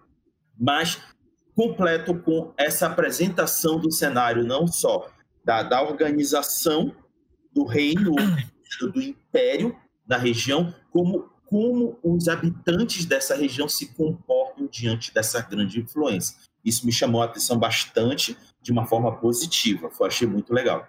mas 0.59 1.01
completo 1.55 2.19
com 2.19 2.53
essa 2.57 2.87
apresentação 2.87 3.79
do 3.79 3.93
cenário, 3.93 4.43
não 4.43 4.67
só 4.67 5.09
da, 5.45 5.63
da 5.63 5.83
organização 5.83 6.95
do 7.53 7.65
reino, 7.65 8.15
do 8.81 9.03
império 9.03 9.77
da 10.07 10.17
região, 10.17 10.75
como 10.91 11.31
como 11.55 11.97
os 12.03 12.27
habitantes 12.27 13.05
dessa 13.05 13.37
região 13.37 13.69
se 13.69 13.95
comportam 13.95 14.67
diante 14.67 15.15
dessa 15.15 15.41
grande 15.41 15.79
influência. 15.79 16.37
Isso 16.65 16.85
me 16.85 16.91
chamou 16.91 17.23
a 17.23 17.27
atenção 17.27 17.57
bastante 17.57 18.37
de 18.61 18.73
uma 18.73 18.87
forma 18.87 19.17
positiva. 19.21 19.89
Eu 20.01 20.07
achei 20.07 20.27
muito 20.27 20.53
legal. 20.53 20.85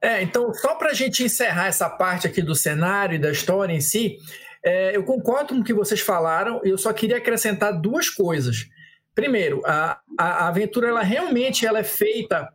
É, 0.00 0.22
então, 0.22 0.54
só 0.54 0.76
para 0.76 0.90
a 0.90 0.94
gente 0.94 1.24
encerrar 1.24 1.66
essa 1.66 1.90
parte 1.90 2.28
aqui 2.28 2.40
do 2.40 2.54
cenário 2.54 3.16
e 3.16 3.18
da 3.18 3.32
história 3.32 3.74
em 3.74 3.80
si, 3.80 4.18
é, 4.64 4.94
eu 4.94 5.02
concordo 5.02 5.52
com 5.52 5.62
o 5.62 5.64
que 5.64 5.74
vocês 5.74 5.98
falaram, 6.00 6.60
eu 6.62 6.78
só 6.78 6.92
queria 6.92 7.16
acrescentar 7.16 7.76
duas 7.76 8.08
coisas. 8.08 8.68
Primeiro, 9.16 9.62
a, 9.66 9.98
a 10.16 10.46
aventura 10.46 10.90
ela 10.90 11.02
realmente 11.02 11.66
ela 11.66 11.80
é 11.80 11.84
feita 11.84 12.48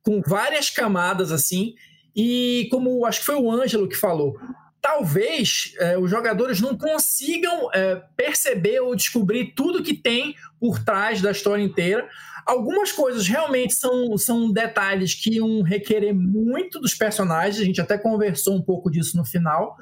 com 0.00 0.22
várias 0.24 0.70
camadas 0.70 1.32
assim, 1.32 1.74
e 2.14 2.68
como 2.70 3.04
acho 3.04 3.18
que 3.18 3.26
foi 3.26 3.34
o 3.34 3.50
Ângelo 3.50 3.88
que 3.88 3.96
falou, 3.96 4.38
talvez 4.84 5.72
é, 5.78 5.96
os 5.96 6.10
jogadores 6.10 6.60
não 6.60 6.76
consigam 6.76 7.70
é, 7.72 8.02
perceber 8.14 8.80
ou 8.80 8.94
descobrir 8.94 9.54
tudo 9.56 9.82
que 9.82 9.94
tem 9.94 10.36
por 10.60 10.78
trás 10.78 11.22
da 11.22 11.30
história 11.30 11.62
inteira. 11.62 12.06
Algumas 12.44 12.92
coisas 12.92 13.26
realmente 13.26 13.74
são, 13.74 14.14
são 14.18 14.52
detalhes 14.52 15.14
que 15.14 15.36
iam 15.36 15.62
requerer 15.62 16.12
muito 16.12 16.78
dos 16.78 16.92
personagens, 16.92 17.58
a 17.58 17.64
gente 17.64 17.80
até 17.80 17.96
conversou 17.96 18.54
um 18.54 18.60
pouco 18.60 18.90
disso 18.90 19.16
no 19.16 19.24
final, 19.24 19.74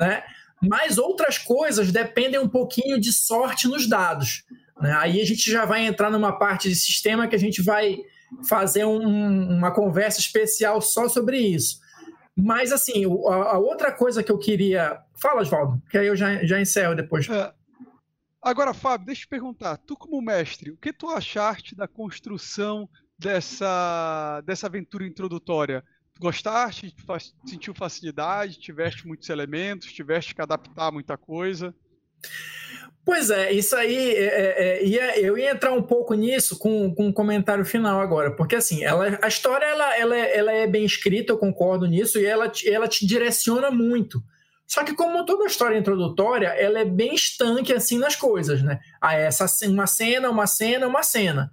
né? 0.00 0.22
Mas 0.62 0.96
outras 0.96 1.36
coisas 1.36 1.92
dependem 1.92 2.40
um 2.40 2.48
pouquinho 2.48 2.98
de 2.98 3.12
sorte 3.12 3.68
nos 3.68 3.86
dados. 3.86 4.42
Né? 4.80 4.90
Aí 4.98 5.20
a 5.20 5.26
gente 5.26 5.50
já 5.50 5.66
vai 5.66 5.84
entrar 5.84 6.10
numa 6.10 6.32
parte 6.32 6.70
de 6.70 6.76
sistema 6.76 7.28
que 7.28 7.36
a 7.36 7.38
gente 7.38 7.60
vai 7.60 7.98
fazer 8.48 8.86
um, 8.86 9.58
uma 9.58 9.70
conversa 9.70 10.18
especial 10.18 10.80
só 10.80 11.10
sobre 11.10 11.36
isso. 11.36 11.84
Mas, 12.36 12.70
assim, 12.70 13.04
a, 13.06 13.34
a, 13.34 13.58
outra 13.58 13.90
coisa 13.90 14.22
que 14.22 14.30
eu 14.30 14.38
queria. 14.38 15.00
Fala, 15.14 15.40
Oswaldo, 15.40 15.82
que 15.90 15.96
aí 15.96 16.06
eu 16.06 16.14
já, 16.14 16.44
já 16.44 16.60
encerro 16.60 16.94
depois. 16.94 17.28
É. 17.28 17.52
Agora, 18.42 18.74
Fábio, 18.74 19.06
deixa 19.06 19.22
eu 19.22 19.26
te 19.26 19.30
perguntar. 19.30 19.78
Tu, 19.78 19.96
como 19.96 20.20
mestre, 20.20 20.70
o 20.70 20.76
que 20.76 20.92
tu 20.92 21.08
achaste 21.08 21.74
da 21.74 21.88
construção 21.88 22.88
dessa, 23.18 24.42
dessa 24.44 24.66
aventura 24.66 25.06
introdutória? 25.06 25.82
Tu 26.14 26.20
gostaste? 26.20 26.94
Sentiu 27.46 27.74
facilidade? 27.74 28.60
Tiveste 28.60 29.06
muitos 29.06 29.28
elementos? 29.30 29.92
Tiveste 29.92 30.34
que 30.34 30.42
adaptar 30.42 30.92
muita 30.92 31.16
coisa? 31.16 31.74
Pois 33.06 33.30
é, 33.30 33.52
isso 33.52 33.76
aí, 33.76 34.16
é, 34.16 34.24
é, 34.24 34.54
é, 34.58 34.84
ia, 34.84 35.20
eu 35.20 35.38
ia 35.38 35.52
entrar 35.52 35.72
um 35.72 35.80
pouco 35.80 36.12
nisso 36.12 36.58
com, 36.58 36.92
com 36.92 37.06
um 37.06 37.12
comentário 37.12 37.64
final 37.64 38.00
agora, 38.00 38.34
porque 38.34 38.56
assim, 38.56 38.82
ela, 38.82 39.16
a 39.22 39.28
história 39.28 39.64
ela, 39.64 39.96
ela, 39.96 40.16
é, 40.16 40.36
ela 40.36 40.52
é 40.52 40.66
bem 40.66 40.84
escrita, 40.84 41.32
eu 41.32 41.38
concordo 41.38 41.86
nisso, 41.86 42.18
e 42.18 42.26
ela, 42.26 42.50
ela 42.66 42.88
te 42.88 43.06
direciona 43.06 43.70
muito. 43.70 44.20
Só 44.66 44.82
que 44.82 44.92
como 44.92 45.24
toda 45.24 45.46
história 45.46 45.78
introdutória, 45.78 46.48
ela 46.48 46.80
é 46.80 46.84
bem 46.84 47.14
estanque 47.14 47.72
assim 47.72 47.96
nas 47.96 48.16
coisas, 48.16 48.60
né? 48.60 48.80
Ah, 49.00 49.14
essa 49.14 49.46
uma 49.68 49.86
cena, 49.86 50.28
uma 50.28 50.48
cena, 50.48 50.88
uma 50.88 51.04
cena. 51.04 51.52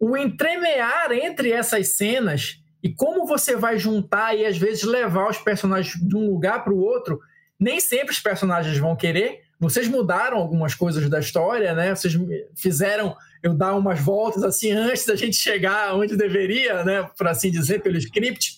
O 0.00 0.16
entremear 0.16 1.12
entre 1.12 1.52
essas 1.52 1.94
cenas 1.94 2.56
e 2.82 2.92
como 2.92 3.24
você 3.24 3.54
vai 3.54 3.78
juntar 3.78 4.36
e 4.36 4.44
às 4.44 4.58
vezes 4.58 4.82
levar 4.82 5.30
os 5.30 5.38
personagens 5.38 5.94
de 5.94 6.16
um 6.16 6.26
lugar 6.26 6.64
para 6.64 6.72
o 6.72 6.80
outro, 6.80 7.20
nem 7.56 7.78
sempre 7.78 8.10
os 8.10 8.18
personagens 8.18 8.76
vão 8.78 8.96
querer, 8.96 9.41
Vocês 9.62 9.86
mudaram 9.86 10.38
algumas 10.38 10.74
coisas 10.74 11.08
da 11.08 11.20
história, 11.20 11.72
né? 11.72 11.94
Vocês 11.94 12.12
fizeram 12.56 13.16
eu 13.40 13.54
dar 13.54 13.76
umas 13.76 14.00
voltas 14.00 14.42
assim 14.42 14.72
antes 14.72 15.06
da 15.06 15.14
gente 15.14 15.36
chegar 15.36 15.94
onde 15.94 16.16
deveria, 16.16 16.82
né? 16.82 17.08
Por 17.16 17.28
assim 17.28 17.48
dizer, 17.48 17.80
pelo 17.80 17.96
script. 17.96 18.56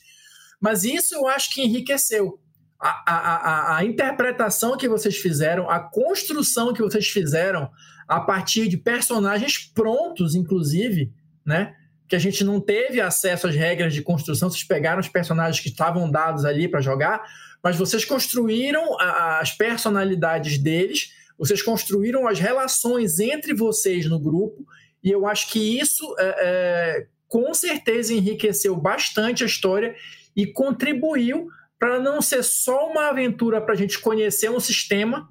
Mas 0.58 0.82
isso 0.82 1.14
eu 1.14 1.28
acho 1.28 1.52
que 1.52 1.62
enriqueceu. 1.62 2.40
A, 2.80 3.02
a, 3.06 3.16
a, 3.16 3.76
a 3.76 3.84
interpretação 3.84 4.78
que 4.78 4.88
vocês 4.88 5.18
fizeram, 5.18 5.68
a 5.68 5.78
construção 5.78 6.72
que 6.72 6.80
vocês 6.80 7.06
fizeram 7.06 7.70
a 8.08 8.20
partir 8.20 8.66
de 8.66 8.78
personagens 8.78 9.58
prontos, 9.58 10.34
inclusive, 10.34 11.12
né? 11.44 11.74
Que 12.08 12.16
a 12.16 12.18
gente 12.18 12.42
não 12.42 12.58
teve 12.58 13.02
acesso 13.02 13.46
às 13.46 13.54
regras 13.54 13.92
de 13.92 14.00
construção, 14.00 14.48
vocês 14.48 14.64
pegaram 14.64 15.00
os 15.00 15.08
personagens 15.08 15.62
que 15.62 15.68
estavam 15.68 16.10
dados 16.10 16.46
ali 16.46 16.66
para 16.66 16.80
jogar, 16.80 17.22
mas 17.64 17.76
vocês 17.76 18.04
construíram 18.04 19.00
as 19.00 19.50
personalidades 19.52 20.58
deles, 20.58 21.14
vocês 21.38 21.62
construíram 21.62 22.28
as 22.28 22.38
relações 22.38 23.18
entre 23.18 23.54
vocês 23.54 24.04
no 24.04 24.20
grupo, 24.20 24.66
e 25.02 25.10
eu 25.10 25.26
acho 25.26 25.50
que 25.50 25.80
isso 25.80 26.14
é, 26.18 26.26
é, 26.26 27.06
com 27.26 27.54
certeza 27.54 28.12
enriqueceu 28.12 28.76
bastante 28.76 29.42
a 29.42 29.46
história 29.46 29.96
e 30.36 30.46
contribuiu 30.46 31.48
para 31.78 31.98
não 31.98 32.20
ser 32.20 32.42
só 32.42 32.90
uma 32.90 33.08
aventura 33.08 33.62
para 33.62 33.72
a 33.72 33.76
gente 33.76 33.98
conhecer 33.98 34.50
um 34.50 34.60
sistema, 34.60 35.26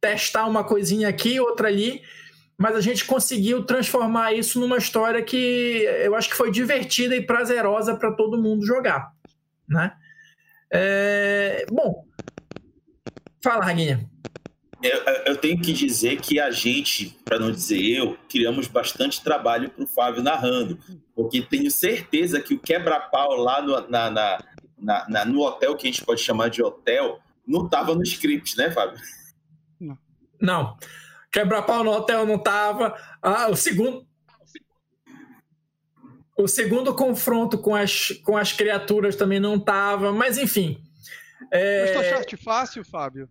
testar 0.00 0.46
uma 0.46 0.62
coisinha 0.62 1.08
aqui, 1.08 1.40
outra 1.40 1.66
ali, 1.66 2.00
mas 2.56 2.76
a 2.76 2.80
gente 2.80 3.04
conseguiu 3.04 3.64
transformar 3.64 4.32
isso 4.32 4.60
numa 4.60 4.78
história 4.78 5.20
que 5.20 5.82
eu 6.04 6.14
acho 6.14 6.30
que 6.30 6.36
foi 6.36 6.52
divertida 6.52 7.16
e 7.16 7.26
prazerosa 7.26 7.96
para 7.96 8.12
todo 8.12 8.40
mundo 8.40 8.64
jogar, 8.64 9.12
né? 9.68 9.96
É... 10.72 11.66
Bom, 11.70 12.06
fala, 13.42 13.64
Raguinha. 13.64 14.08
Eu, 14.82 14.98
eu, 15.26 15.36
tenho 15.36 15.60
que 15.60 15.72
dizer 15.72 16.20
que 16.20 16.40
a 16.40 16.50
gente, 16.50 17.16
para 17.24 17.38
não 17.38 17.52
dizer 17.52 17.80
eu, 17.80 18.18
criamos 18.28 18.66
bastante 18.66 19.22
trabalho 19.22 19.70
para 19.70 19.84
o 19.84 19.86
Fábio 19.86 20.24
narrando, 20.24 20.76
porque 21.14 21.40
tenho 21.40 21.70
certeza 21.70 22.40
que 22.40 22.54
o 22.54 22.58
quebra-pau 22.58 23.36
lá 23.36 23.62
no, 23.62 23.88
na, 23.88 24.10
na, 24.10 24.38
na, 25.08 25.24
no 25.24 25.42
hotel, 25.42 25.76
que 25.76 25.86
a 25.86 25.90
gente 25.90 26.04
pode 26.04 26.20
chamar 26.20 26.50
de 26.50 26.62
hotel, 26.64 27.20
não 27.46 27.66
estava 27.66 27.94
no 27.94 28.02
script, 28.02 28.56
né, 28.56 28.72
Fábio? 28.72 28.98
Não. 30.40 30.76
Quebra-pau 31.30 31.84
no 31.84 31.92
hotel 31.92 32.26
não 32.26 32.34
estava. 32.34 32.96
Ah, 33.22 33.48
o 33.48 33.54
segundo, 33.54 34.04
o 36.42 36.48
segundo 36.48 36.94
confronto 36.94 37.58
com 37.58 37.74
as, 37.74 38.10
com 38.24 38.36
as 38.36 38.52
criaturas 38.52 39.16
também 39.16 39.38
não 39.38 39.58
tava, 39.58 40.12
mas 40.12 40.38
enfim. 40.38 40.82
É... 41.50 41.82
Mas 41.82 41.90
tu 41.92 41.98
achaste 41.98 42.36
fácil, 42.36 42.84
Fábio? 42.84 43.28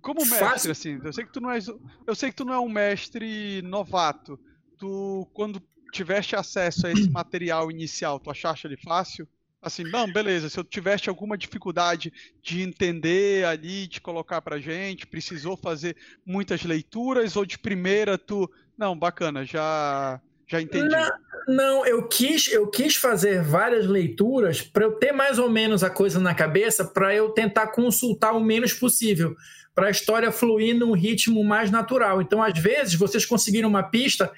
Como 0.00 0.20
mestre, 0.20 0.38
fácil? 0.38 0.70
assim, 0.72 1.00
eu 1.04 1.12
sei 1.12 1.24
que 1.24 1.32
tu 1.32 1.40
não 1.40 1.50
és, 1.50 1.66
eu 2.06 2.14
sei 2.14 2.30
que 2.30 2.36
tu 2.36 2.44
não 2.44 2.54
é 2.54 2.58
um 2.58 2.68
mestre 2.68 3.60
novato. 3.62 4.40
Tu, 4.78 5.28
quando 5.34 5.62
tiveste 5.92 6.34
acesso 6.34 6.86
a 6.86 6.92
esse 6.92 7.08
material 7.10 7.70
inicial, 7.70 8.18
tu 8.18 8.30
achaste 8.30 8.66
ele 8.66 8.76
fácil? 8.76 9.28
Assim, 9.62 9.84
não, 9.84 10.10
beleza, 10.10 10.48
se 10.48 10.58
eu 10.58 10.64
tivesse 10.64 11.10
alguma 11.10 11.36
dificuldade 11.36 12.10
de 12.42 12.62
entender 12.62 13.44
ali, 13.44 13.86
de 13.86 14.00
colocar 14.00 14.40
pra 14.40 14.58
gente, 14.58 15.06
precisou 15.06 15.54
fazer 15.54 15.94
muitas 16.24 16.62
leituras, 16.62 17.36
ou 17.36 17.44
de 17.44 17.58
primeira 17.58 18.16
tu, 18.16 18.50
não, 18.78 18.98
bacana, 18.98 19.44
já 19.44 20.18
já 20.50 20.60
entendi. 20.60 20.88
Não, 20.88 21.10
não, 21.46 21.86
eu 21.86 22.08
quis, 22.08 22.48
eu 22.52 22.66
quis 22.68 22.96
fazer 22.96 23.40
várias 23.40 23.86
leituras 23.86 24.60
para 24.60 24.84
eu 24.84 24.92
ter 24.92 25.12
mais 25.12 25.38
ou 25.38 25.48
menos 25.48 25.84
a 25.84 25.90
coisa 25.90 26.18
na 26.18 26.34
cabeça, 26.34 26.84
para 26.84 27.14
eu 27.14 27.30
tentar 27.30 27.68
consultar 27.68 28.32
o 28.32 28.40
menos 28.40 28.72
possível, 28.72 29.36
para 29.74 29.86
a 29.86 29.90
história 29.90 30.32
fluir 30.32 30.76
num 30.76 30.92
ritmo 30.92 31.44
mais 31.44 31.70
natural. 31.70 32.20
Então, 32.20 32.42
às 32.42 32.58
vezes, 32.58 32.94
vocês 32.94 33.24
conseguiram 33.24 33.68
uma 33.68 33.84
pista 33.84 34.32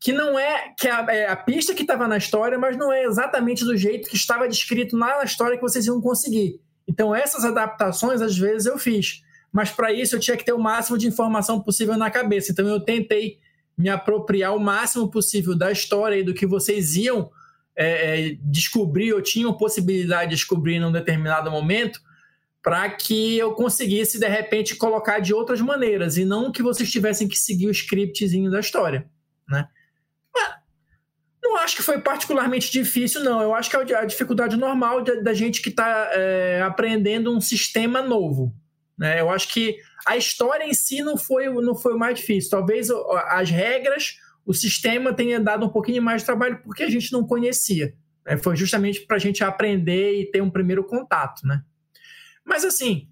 que 0.00 0.14
não 0.14 0.38
é 0.38 0.72
que 0.78 0.88
a, 0.88 1.06
é 1.10 1.28
a 1.28 1.36
pista 1.36 1.74
que 1.74 1.82
estava 1.82 2.08
na 2.08 2.16
história, 2.16 2.58
mas 2.58 2.74
não 2.78 2.90
é 2.90 3.04
exatamente 3.04 3.62
do 3.62 3.76
jeito 3.76 4.08
que 4.08 4.16
estava 4.16 4.48
descrito 4.48 4.96
na 4.96 5.22
história 5.22 5.56
que 5.56 5.62
vocês 5.62 5.84
iam 5.84 6.00
conseguir. 6.00 6.58
Então, 6.88 7.14
essas 7.14 7.44
adaptações, 7.44 8.22
às 8.22 8.36
vezes, 8.36 8.64
eu 8.64 8.78
fiz. 8.78 9.22
Mas 9.52 9.70
para 9.70 9.92
isso 9.92 10.16
eu 10.16 10.20
tinha 10.20 10.36
que 10.38 10.44
ter 10.44 10.54
o 10.54 10.58
máximo 10.58 10.96
de 10.96 11.06
informação 11.06 11.60
possível 11.60 11.98
na 11.98 12.10
cabeça. 12.10 12.50
Então, 12.50 12.66
eu 12.66 12.80
tentei 12.80 13.38
me 13.80 13.88
apropriar 13.88 14.54
o 14.54 14.60
máximo 14.60 15.10
possível 15.10 15.56
da 15.56 15.72
história 15.72 16.16
e 16.16 16.22
do 16.22 16.34
que 16.34 16.46
vocês 16.46 16.96
iam 16.96 17.30
é, 17.74 18.30
é 18.30 18.36
descobrir 18.42 19.14
ou 19.14 19.22
tinham 19.22 19.56
possibilidade 19.56 20.30
de 20.30 20.36
descobrir 20.36 20.74
em 20.74 20.84
um 20.84 20.92
determinado 20.92 21.50
momento, 21.50 21.98
para 22.62 22.90
que 22.90 23.38
eu 23.38 23.54
conseguisse, 23.54 24.20
de 24.20 24.28
repente, 24.28 24.76
colocar 24.76 25.18
de 25.18 25.32
outras 25.32 25.62
maneiras, 25.62 26.18
e 26.18 26.26
não 26.26 26.52
que 26.52 26.62
vocês 26.62 26.90
tivessem 26.90 27.26
que 27.26 27.38
seguir 27.38 27.68
o 27.68 27.70
scriptzinho 27.70 28.50
da 28.50 28.60
história. 28.60 29.08
Né? 29.48 29.66
Mas, 30.34 30.56
não 31.42 31.56
acho 31.56 31.76
que 31.76 31.82
foi 31.82 31.98
particularmente 32.02 32.70
difícil, 32.70 33.24
não. 33.24 33.40
Eu 33.40 33.54
acho 33.54 33.70
que 33.70 33.76
é 33.76 33.96
a 33.96 34.04
dificuldade 34.04 34.58
normal 34.58 35.02
da, 35.02 35.32
gente 35.32 35.62
que 35.62 35.70
está 35.70 36.10
é, 36.12 36.60
aprendendo 36.60 37.34
um 37.34 37.40
sistema 37.40 38.02
novo. 38.02 38.54
Né? 39.00 39.18
Eu 39.18 39.30
acho 39.30 39.48
que 39.48 39.78
a 40.06 40.14
história 40.14 40.64
em 40.64 40.74
si 40.74 41.02
não 41.02 41.16
foi, 41.16 41.48
não 41.48 41.74
foi 41.74 41.94
o 41.94 41.98
mais 41.98 42.20
difícil. 42.20 42.50
Talvez 42.50 42.88
as 43.28 43.48
regras, 43.48 44.18
o 44.44 44.52
sistema 44.52 45.14
tenha 45.14 45.40
dado 45.40 45.64
um 45.64 45.70
pouquinho 45.70 46.02
mais 46.02 46.20
de 46.20 46.26
trabalho 46.26 46.60
porque 46.62 46.82
a 46.82 46.90
gente 46.90 47.10
não 47.10 47.26
conhecia. 47.26 47.94
Né? 48.26 48.36
Foi 48.36 48.54
justamente 48.54 49.00
para 49.06 49.16
a 49.16 49.18
gente 49.18 49.42
aprender 49.42 50.20
e 50.20 50.30
ter 50.30 50.42
um 50.42 50.50
primeiro 50.50 50.84
contato. 50.84 51.46
Né? 51.46 51.62
Mas 52.44 52.62
assim, 52.62 53.08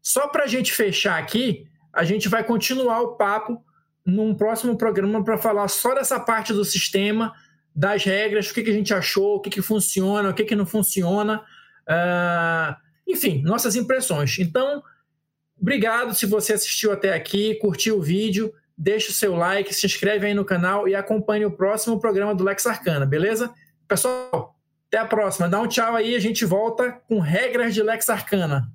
só 0.00 0.28
para 0.28 0.44
a 0.44 0.46
gente 0.46 0.72
fechar 0.72 1.18
aqui, 1.18 1.66
a 1.92 2.04
gente 2.04 2.28
vai 2.28 2.44
continuar 2.44 3.00
o 3.00 3.16
papo 3.16 3.60
num 4.06 4.36
próximo 4.36 4.78
programa 4.78 5.24
para 5.24 5.36
falar 5.36 5.66
só 5.66 5.92
dessa 5.92 6.20
parte 6.20 6.52
do 6.52 6.64
sistema, 6.64 7.32
das 7.74 8.04
regras, 8.04 8.48
o 8.48 8.54
que, 8.54 8.62
que 8.62 8.70
a 8.70 8.74
gente 8.74 8.94
achou, 8.94 9.36
o 9.36 9.40
que, 9.40 9.50
que 9.50 9.62
funciona, 9.62 10.30
o 10.30 10.34
que, 10.34 10.44
que 10.44 10.54
não 10.54 10.66
funciona. 10.66 11.42
Uh, 11.88 12.76
enfim, 13.08 13.42
nossas 13.42 13.74
impressões. 13.74 14.38
Então, 14.38 14.82
Obrigado 15.62 16.12
se 16.12 16.26
você 16.26 16.54
assistiu 16.54 16.90
até 16.90 17.14
aqui, 17.14 17.54
curtiu 17.54 17.96
o 17.98 18.02
vídeo, 18.02 18.52
deixa 18.76 19.10
o 19.10 19.14
seu 19.14 19.36
like, 19.36 19.72
se 19.72 19.86
inscreve 19.86 20.26
aí 20.26 20.34
no 20.34 20.44
canal 20.44 20.88
e 20.88 20.94
acompanhe 20.96 21.44
o 21.44 21.52
próximo 21.52 22.00
programa 22.00 22.34
do 22.34 22.42
Lex 22.42 22.66
Arcana, 22.66 23.06
beleza? 23.06 23.54
Pessoal, 23.86 24.56
até 24.88 24.98
a 24.98 25.06
próxima. 25.06 25.48
Dá 25.48 25.60
um 25.60 25.68
tchau 25.68 25.94
aí, 25.94 26.16
a 26.16 26.18
gente 26.18 26.44
volta 26.44 26.90
com 27.06 27.20
regras 27.20 27.72
de 27.72 27.80
Lex 27.80 28.10
Arcana. 28.10 28.68